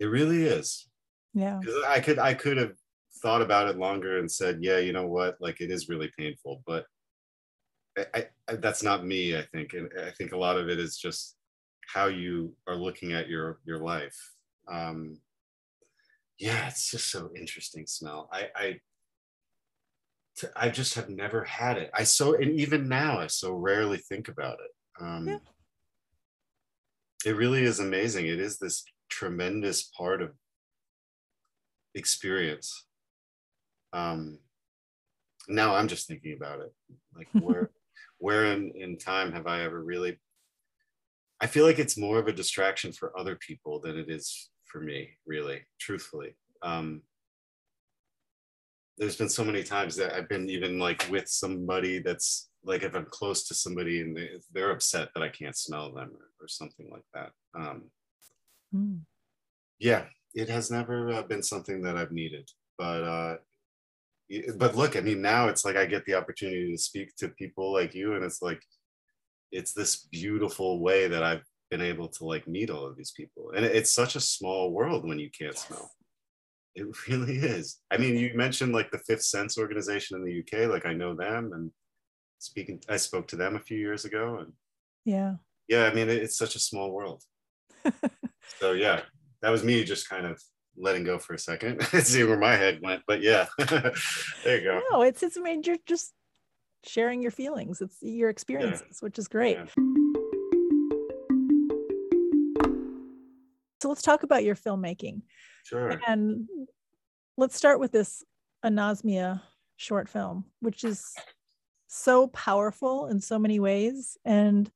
[0.00, 0.88] it really is
[1.34, 2.74] yeah i could i could have
[3.22, 6.62] thought about it longer and said yeah you know what like it is really painful
[6.66, 6.86] but
[7.96, 10.96] I, I, that's not me i think and i think a lot of it is
[10.96, 11.36] just
[11.86, 14.16] how you are looking at your your life
[14.70, 15.18] um
[16.42, 18.28] yeah, it's just so interesting smell.
[18.32, 18.80] I, I
[20.56, 21.90] I just have never had it.
[21.94, 25.04] I so and even now I so rarely think about it.
[25.04, 25.38] Um, yeah.
[27.24, 28.26] It really is amazing.
[28.26, 30.32] It is this tremendous part of
[31.94, 32.86] experience.
[33.92, 34.38] Um,
[35.48, 36.72] now I'm just thinking about it.
[37.14, 37.70] Like where
[38.18, 40.18] where in, in time have I ever really
[41.42, 44.80] I feel like it's more of a distraction for other people than it is for
[44.80, 46.36] me, really, truthfully.
[46.62, 47.02] Um,
[48.96, 52.94] there's been so many times that I've been even like with somebody that's like if
[52.94, 56.46] I'm close to somebody and they, they're upset that I can't smell them or, or
[56.46, 57.30] something like that.
[57.56, 57.90] Um,
[58.72, 59.00] mm.
[59.80, 63.36] Yeah, it has never uh, been something that I've needed, but uh,
[64.56, 67.72] but look, I mean, now it's like I get the opportunity to speak to people
[67.72, 68.62] like you, and it's like
[69.52, 73.50] it's this beautiful way that I've been able to like meet all of these people
[73.56, 75.90] and it's such a small world when you can't smell.
[76.74, 77.78] It really is.
[77.90, 81.14] I mean you mentioned like the fifth sense organization in the uk like i know
[81.14, 81.70] them and
[82.38, 84.52] speaking i spoke to them a few years ago and
[85.06, 85.34] yeah.
[85.68, 87.22] Yeah i mean it's such a small world.
[88.60, 89.00] So yeah
[89.40, 90.40] that was me just kind of
[90.82, 94.80] letting go for a second see where my head went but yeah there you go
[94.90, 96.12] no it's it's i mean you're just
[96.84, 98.98] sharing your feelings it's your experiences yeah.
[99.00, 99.66] which is great yeah.
[103.82, 105.22] So let's talk about your filmmaking.
[105.64, 106.00] Sure.
[106.06, 106.48] And
[107.36, 108.22] let's start with this
[108.64, 109.42] anosmia
[109.76, 111.12] short film, which is
[111.88, 114.16] so powerful in so many ways.
[114.24, 114.70] And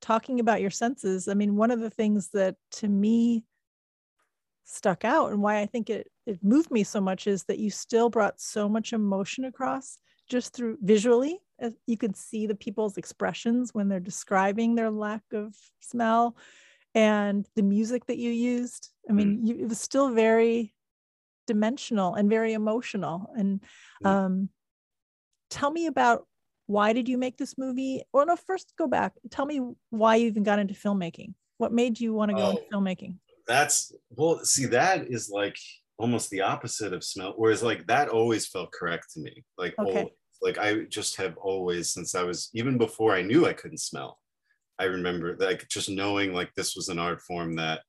[0.00, 3.44] talking about your senses, I mean, one of the things that to me
[4.66, 7.70] stuck out and why I think it it moved me so much is that you
[7.70, 9.98] still brought so much emotion across
[10.28, 11.40] just through visually.
[11.86, 16.36] You could see the people's expressions when they're describing their lack of smell
[16.94, 18.90] and the music that you used.
[19.08, 19.48] I mean, mm.
[19.48, 20.74] you, it was still very
[21.46, 23.30] dimensional and very emotional.
[23.36, 23.62] And
[24.04, 24.08] mm.
[24.08, 24.48] um,
[25.48, 26.26] tell me about
[26.66, 28.02] why did you make this movie?
[28.12, 29.12] Or no, first go back.
[29.30, 29.60] Tell me
[29.90, 31.34] why you even got into filmmaking.
[31.58, 33.16] What made you want to go oh, into filmmaking?
[33.46, 35.56] That's well, see, that is like
[35.98, 37.34] almost the opposite of smell.
[37.36, 39.44] Whereas like that always felt correct to me.
[39.56, 39.90] Like okay.
[39.90, 40.12] always.
[40.42, 44.18] like I just have always since I was even before I knew I couldn't smell.
[44.78, 47.82] I remember like just knowing like this was an art form that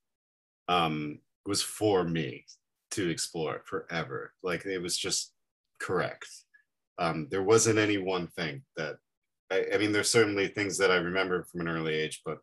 [0.68, 2.46] um was for me
[2.92, 4.34] to explore forever.
[4.44, 5.34] Like it was just
[5.80, 6.28] correct.
[7.00, 8.96] Um, there wasn't any one thing that
[9.52, 12.40] I, I mean, there's certainly things that I remember from an early age, but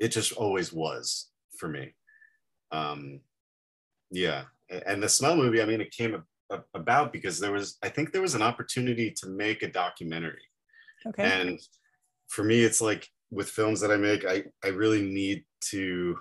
[0.00, 1.28] it just always was
[1.58, 1.94] for me.
[2.70, 3.20] Um,
[4.10, 4.44] yeah,
[4.86, 5.60] and the smell movie.
[5.60, 6.22] I mean, it came
[6.74, 10.42] about because there was, I think, there was an opportunity to make a documentary.
[11.06, 11.22] Okay.
[11.24, 11.60] And
[12.28, 16.18] for me, it's like with films that I make, I I really need to.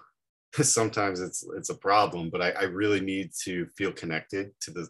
[0.61, 4.87] Sometimes it's it's a problem, but I, I really need to feel connected to the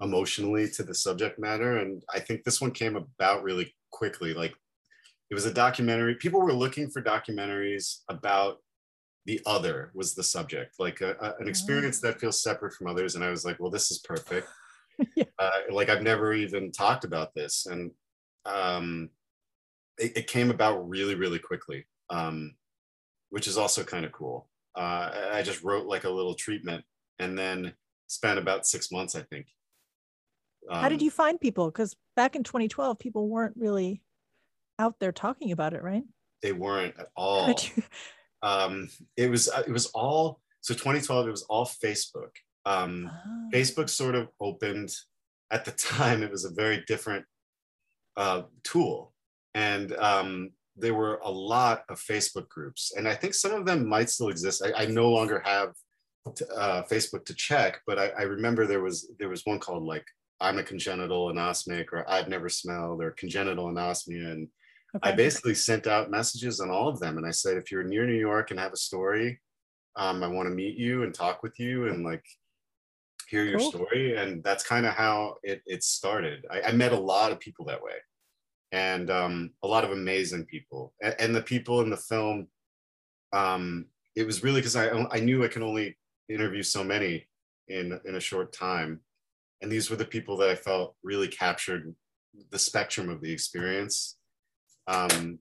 [0.00, 4.34] emotionally to the subject matter, and I think this one came about really quickly.
[4.34, 4.54] Like
[5.30, 6.14] it was a documentary.
[6.16, 8.58] People were looking for documentaries about
[9.24, 13.14] the other was the subject like a, a, an experience that feels separate from others
[13.14, 14.48] and i was like well this is perfect.
[15.16, 15.24] Yeah.
[15.38, 17.90] uh, like i've never even talked about this and
[18.44, 19.08] um,
[19.98, 22.54] it, it, came about really really quickly um,
[23.30, 24.48] which is also kind of cool.
[24.76, 26.84] Uh, i just wrote like a little treatment
[27.18, 27.72] and then
[28.06, 29.46] spent about six months i think.
[30.70, 31.66] Um, how did um, you find people?
[31.66, 34.02] Because back in 2012 people weren't really
[34.78, 36.04] out there talking about it right?
[36.42, 37.56] They weren't at all
[38.42, 42.30] um, it was uh, it was all so 2012 it was all facebook.
[42.64, 43.48] Um, oh.
[43.52, 44.94] facebook sort of opened
[45.50, 47.24] at the time it was a very different
[48.16, 49.12] uh, tool.
[49.54, 52.92] And um, there were a lot of facebook groups.
[52.96, 54.62] And i think some of them might still exist.
[54.64, 55.74] I, I no longer have
[56.26, 60.04] uh, facebook to check but I, I remember there was there was one called like
[60.40, 64.48] i'm a congenital anosmic or i've never smelled or congenital anosmia and
[64.94, 65.10] Okay.
[65.10, 68.06] I basically sent out messages on all of them, and I said, if you're near
[68.06, 69.40] New York and have a story,
[69.96, 72.24] um, I want to meet you and talk with you and like
[73.28, 74.16] hear your story.
[74.16, 76.44] And that's kind of how it, it started.
[76.50, 77.94] I, I, met a lot of people that way,
[78.72, 80.92] and um, a lot of amazing people.
[81.02, 82.48] And, and the people in the film,
[83.32, 85.96] um, it was really because I I knew I can only
[86.28, 87.26] interview so many
[87.68, 89.00] in in a short time,
[89.62, 91.94] and these were the people that I felt really captured
[92.50, 94.16] the spectrum of the experience
[94.86, 95.38] um,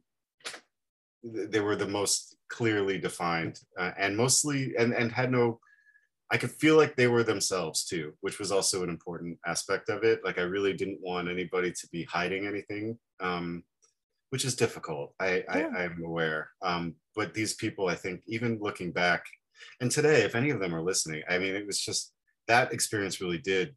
[1.24, 5.60] they were the most clearly defined uh, and mostly and and had no
[6.32, 10.04] i could feel like they were themselves too which was also an important aspect of
[10.04, 13.64] it like i really didn't want anybody to be hiding anything um,
[14.32, 15.70] which is difficult i yeah.
[15.74, 19.26] I i'm aware um, but these people i think even looking back
[19.80, 22.14] and today if any of them are listening i mean it was just
[22.48, 23.76] that experience really did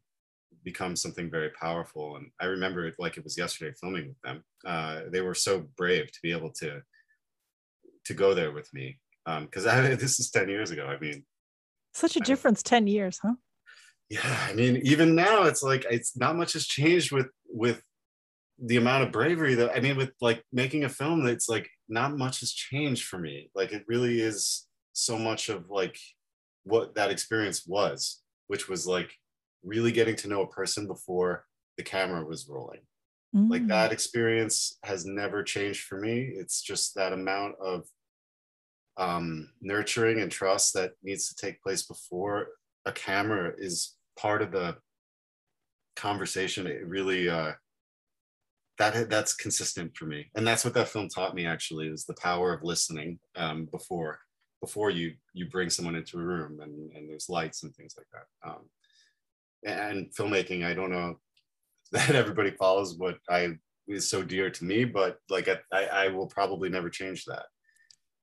[0.65, 2.17] become something very powerful.
[2.17, 4.43] And I remember it like it was yesterday filming with them.
[4.65, 6.81] Uh, they were so brave to be able to
[8.05, 10.85] to go there with me because um, this is 10 years ago.
[10.85, 11.23] I mean,
[11.93, 13.35] such a difference 10 years, huh?
[14.09, 17.81] Yeah, I mean, even now it's like it's not much has changed with with
[18.59, 22.17] the amount of bravery that I mean, with like making a film that's like not
[22.17, 23.49] much has changed for me.
[23.55, 25.97] Like it really is so much of like
[26.63, 29.11] what that experience was, which was like
[29.65, 31.45] really getting to know a person before
[31.77, 32.81] the camera was rolling.
[33.35, 33.49] Mm.
[33.49, 36.31] Like that experience has never changed for me.
[36.35, 37.85] It's just that amount of
[38.97, 42.47] um, nurturing and trust that needs to take place before
[42.85, 44.77] a camera is part of the
[45.95, 46.67] conversation.
[46.67, 47.53] It really uh,
[48.77, 51.45] that that's consistent for me, and that's what that film taught me.
[51.45, 54.19] Actually, is the power of listening um, before
[54.61, 58.07] before you you bring someone into a room and, and there's lights and things like
[58.13, 58.23] that.
[59.65, 61.19] And filmmaking i don't know
[61.91, 63.49] that everybody follows what i
[63.87, 67.45] is so dear to me but like i, I will probably never change that.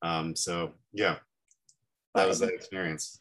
[0.02, 1.16] Um so yeah.
[2.14, 3.20] That was that experience.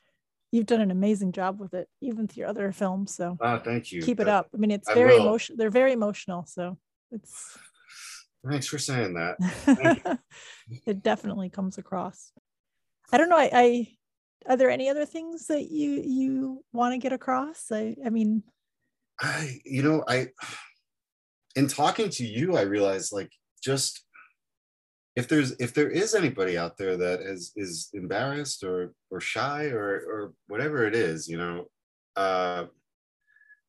[0.51, 3.91] You've done an amazing job with it even with your other films so oh, thank
[3.91, 4.01] you.
[4.01, 4.49] keep it up.
[4.53, 6.77] I mean it's very emotional they're very emotional so
[7.11, 7.57] it's
[8.49, 10.19] thanks for saying that.
[10.87, 12.31] It definitely comes across.
[13.11, 13.87] I don't know I, I
[14.47, 17.71] are there any other things that you you want to get across?
[17.71, 18.43] I i mean
[19.21, 20.27] i you know i
[21.55, 23.31] in talking to you i realized like
[23.63, 24.05] just
[25.15, 29.65] if there's if there is anybody out there that is is embarrassed or or shy
[29.65, 31.65] or or whatever it is you know
[32.15, 32.65] uh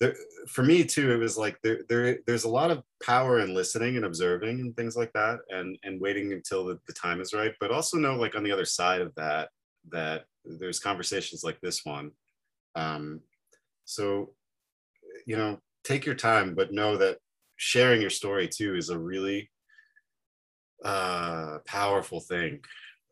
[0.01, 0.15] there,
[0.49, 3.97] for me too it was like there, there there's a lot of power in listening
[3.97, 7.53] and observing and things like that and and waiting until the, the time is right
[7.61, 9.49] but also know like on the other side of that
[9.91, 12.11] that there's conversations like this one
[12.75, 13.21] um
[13.85, 14.35] so
[15.27, 17.19] you know take your time but know that
[17.57, 19.49] sharing your story too is a really
[20.85, 22.61] uh, powerful thing.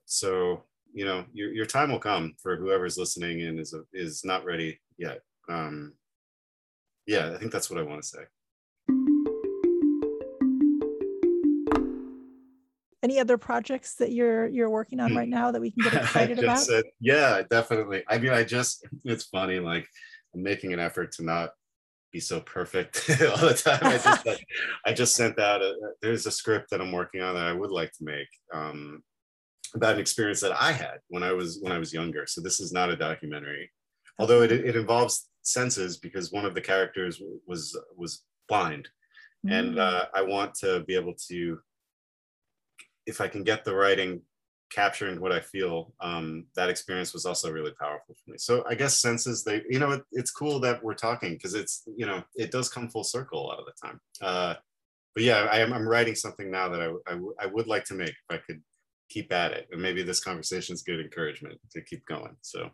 [0.06, 4.24] So you know your, your time will come for whoever's listening and is a, is
[4.24, 5.20] not ready yet.
[5.48, 5.94] Um,
[7.06, 8.22] yeah, I think that's what I want to say.
[13.02, 16.38] Any other projects that you're you're working on right now that we can get excited
[16.38, 16.58] about?
[16.58, 18.04] Said, yeah, definitely.
[18.08, 19.58] I mean, I just it's funny.
[19.58, 19.86] Like
[20.34, 21.50] I'm making an effort to not
[22.12, 23.80] be so perfect all the time.
[23.82, 24.46] I just like,
[24.86, 27.70] I just sent out a there's a script that I'm working on that I would
[27.70, 29.02] like to make um,
[29.74, 32.26] about an experience that I had when I was when I was younger.
[32.26, 33.70] So this is not a documentary,
[34.18, 38.88] although it, it involves senses because one of the characters was was blind,
[39.46, 39.52] mm.
[39.52, 41.58] and uh, I want to be able to,
[43.10, 44.22] if I can get the writing
[44.70, 48.38] capturing what I feel, um, that experience was also really powerful for me.
[48.38, 51.82] So I guess senses they, you know, it, it's cool that we're talking because it's,
[51.96, 54.00] you know, it does come full circle a lot of the time.
[54.22, 54.54] Uh,
[55.14, 57.94] but yeah, I am, I'm writing something now that I, I, I would like to
[57.94, 58.62] make if I could
[59.08, 59.66] keep at it.
[59.72, 62.36] And maybe this conversation is good encouragement to keep going.
[62.42, 62.70] So.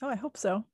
[0.00, 0.64] Oh, I hope so.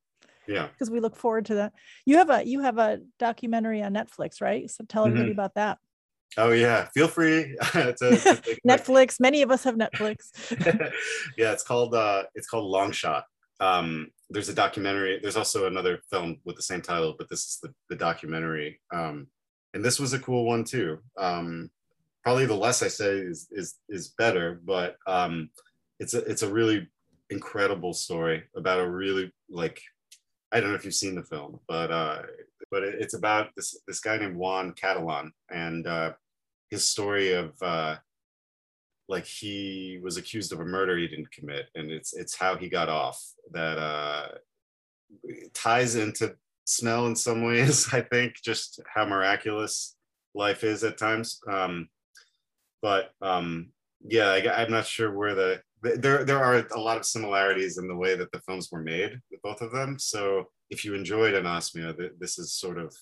[0.46, 0.68] Yeah.
[0.68, 1.72] Because we look forward to that.
[2.04, 4.70] You have a, you have a documentary on Netflix, right?
[4.70, 5.40] So tell everybody mm-hmm.
[5.40, 5.78] about that.
[6.36, 9.20] Oh yeah, feel free to, to Netflix.
[9.20, 10.30] Many of us have Netflix.
[11.38, 13.24] yeah, it's called uh, it's called Long Shot.
[13.60, 15.18] Um, there's a documentary.
[15.20, 18.80] There's also another film with the same title, but this is the, the documentary.
[18.92, 19.28] Um,
[19.74, 20.98] and this was a cool one too.
[21.16, 21.70] Um,
[22.22, 25.50] probably the less I say is is is better, but um,
[25.98, 26.88] it's a it's a really
[27.30, 29.80] incredible story about a really like
[30.52, 32.22] I don't know if you've seen the film, but uh,
[32.70, 36.12] but it's about this this guy named Juan Catalan and uh,
[36.70, 37.96] his story of uh,
[39.08, 42.68] like he was accused of a murder he didn't commit, and it's it's how he
[42.68, 44.28] got off that uh,
[45.54, 47.88] ties into smell in some ways.
[47.92, 49.96] I think just how miraculous
[50.34, 51.40] life is at times.
[51.50, 51.88] Um,
[52.82, 53.70] but um,
[54.06, 57.88] yeah, I, I'm not sure where the there there are a lot of similarities in
[57.88, 59.98] the way that the films were made with both of them.
[59.98, 62.94] So if you enjoyed anosmia, this is sort of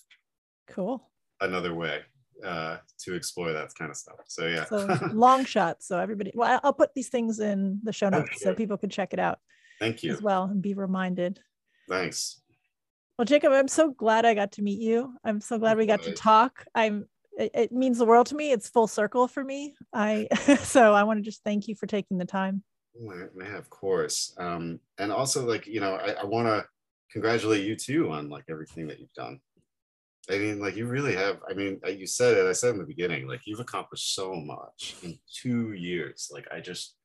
[0.68, 1.11] cool
[1.41, 2.01] another way
[2.45, 4.16] uh, to explore that kind of stuff.
[4.27, 5.83] So yeah, so long shot.
[5.83, 9.12] So everybody, well, I'll put these things in the show notes so people can check
[9.12, 9.39] it out.
[9.81, 11.41] Thank you as well and be reminded.
[11.89, 12.41] Thanks.
[13.18, 15.14] Well, Jacob, I'm so glad I got to meet you.
[15.24, 16.66] I'm so glad we got to talk.
[16.74, 18.53] I'm it, it means the world to me.
[18.53, 19.74] It's full circle for me.
[19.93, 20.28] I
[20.62, 22.62] so I want to just thank you for taking the time.
[22.99, 24.34] Yeah, of course.
[24.39, 26.66] Um, and also, like you know, I, I want to
[27.12, 29.41] congratulate you too on like everything that you've done.
[30.30, 31.39] I mean, like you really have.
[31.49, 32.47] I mean, uh, you said it.
[32.47, 36.30] I said in the beginning, like you've accomplished so much in two years.
[36.32, 36.97] Like I just,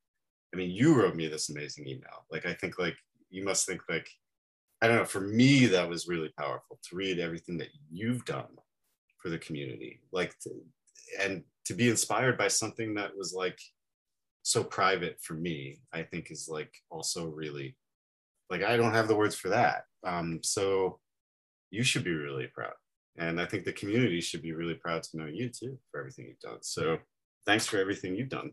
[0.53, 2.25] I mean, you wrote me this amazing email.
[2.31, 2.95] Like I think, like
[3.29, 4.09] you must think, like
[4.81, 5.05] I don't know.
[5.05, 8.47] For me, that was really powerful to read everything that you've done
[9.21, 10.01] for the community.
[10.11, 10.51] Like to,
[11.19, 13.59] and to be inspired by something that was like
[14.43, 17.77] so private for me i think is like also really
[18.49, 19.83] like i don't have the words for that.
[20.05, 20.99] Um so
[21.69, 22.73] you should be really proud.
[23.17, 26.25] And i think the community should be really proud to know you too for everything
[26.27, 26.61] you've done.
[26.61, 26.97] So
[27.45, 28.51] thanks for everything you've done.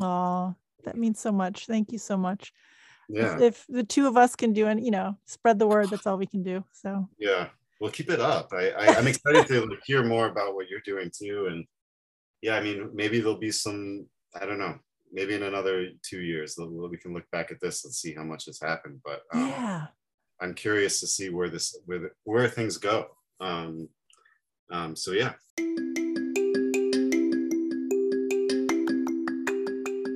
[0.00, 1.66] Oh that means so much.
[1.66, 2.52] Thank you so much.
[3.08, 3.36] Yeah.
[3.36, 6.06] if, if the two of us can do it you know spread the word that's
[6.06, 7.08] all we can do so.
[7.18, 7.48] Yeah
[7.80, 8.50] well keep it up.
[8.52, 11.64] I, I am excited to hear more about what you're doing too and
[12.42, 14.06] yeah i mean maybe there'll be some
[14.40, 14.76] i don't know
[15.12, 18.46] maybe in another two years we can look back at this and see how much
[18.46, 19.86] has happened but um, yeah.
[20.40, 23.06] I'm curious to see where this where, where things go.
[23.40, 23.88] Um,
[24.70, 25.32] um so yeah.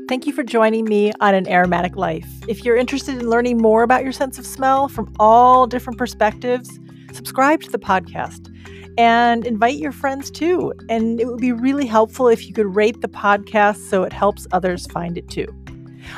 [0.09, 2.29] Thank you for joining me on An Aromatic Life.
[2.49, 6.79] If you're interested in learning more about your sense of smell from all different perspectives,
[7.13, 8.55] subscribe to the podcast
[8.99, 10.73] and invite your friends too.
[10.89, 14.47] And it would be really helpful if you could rate the podcast so it helps
[14.51, 15.47] others find it too.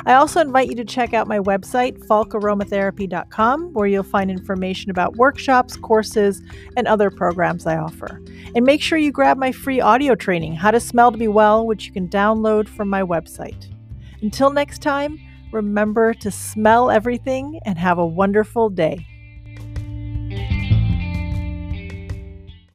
[0.05, 5.17] I also invite you to check out my website, falkaromatherapy.com, where you'll find information about
[5.17, 6.41] workshops, courses,
[6.77, 8.21] and other programs I offer.
[8.55, 11.65] And make sure you grab my free audio training, How to Smell to Be Well,
[11.65, 13.71] which you can download from my website.
[14.21, 15.19] Until next time,
[15.51, 19.05] remember to smell everything and have a wonderful day.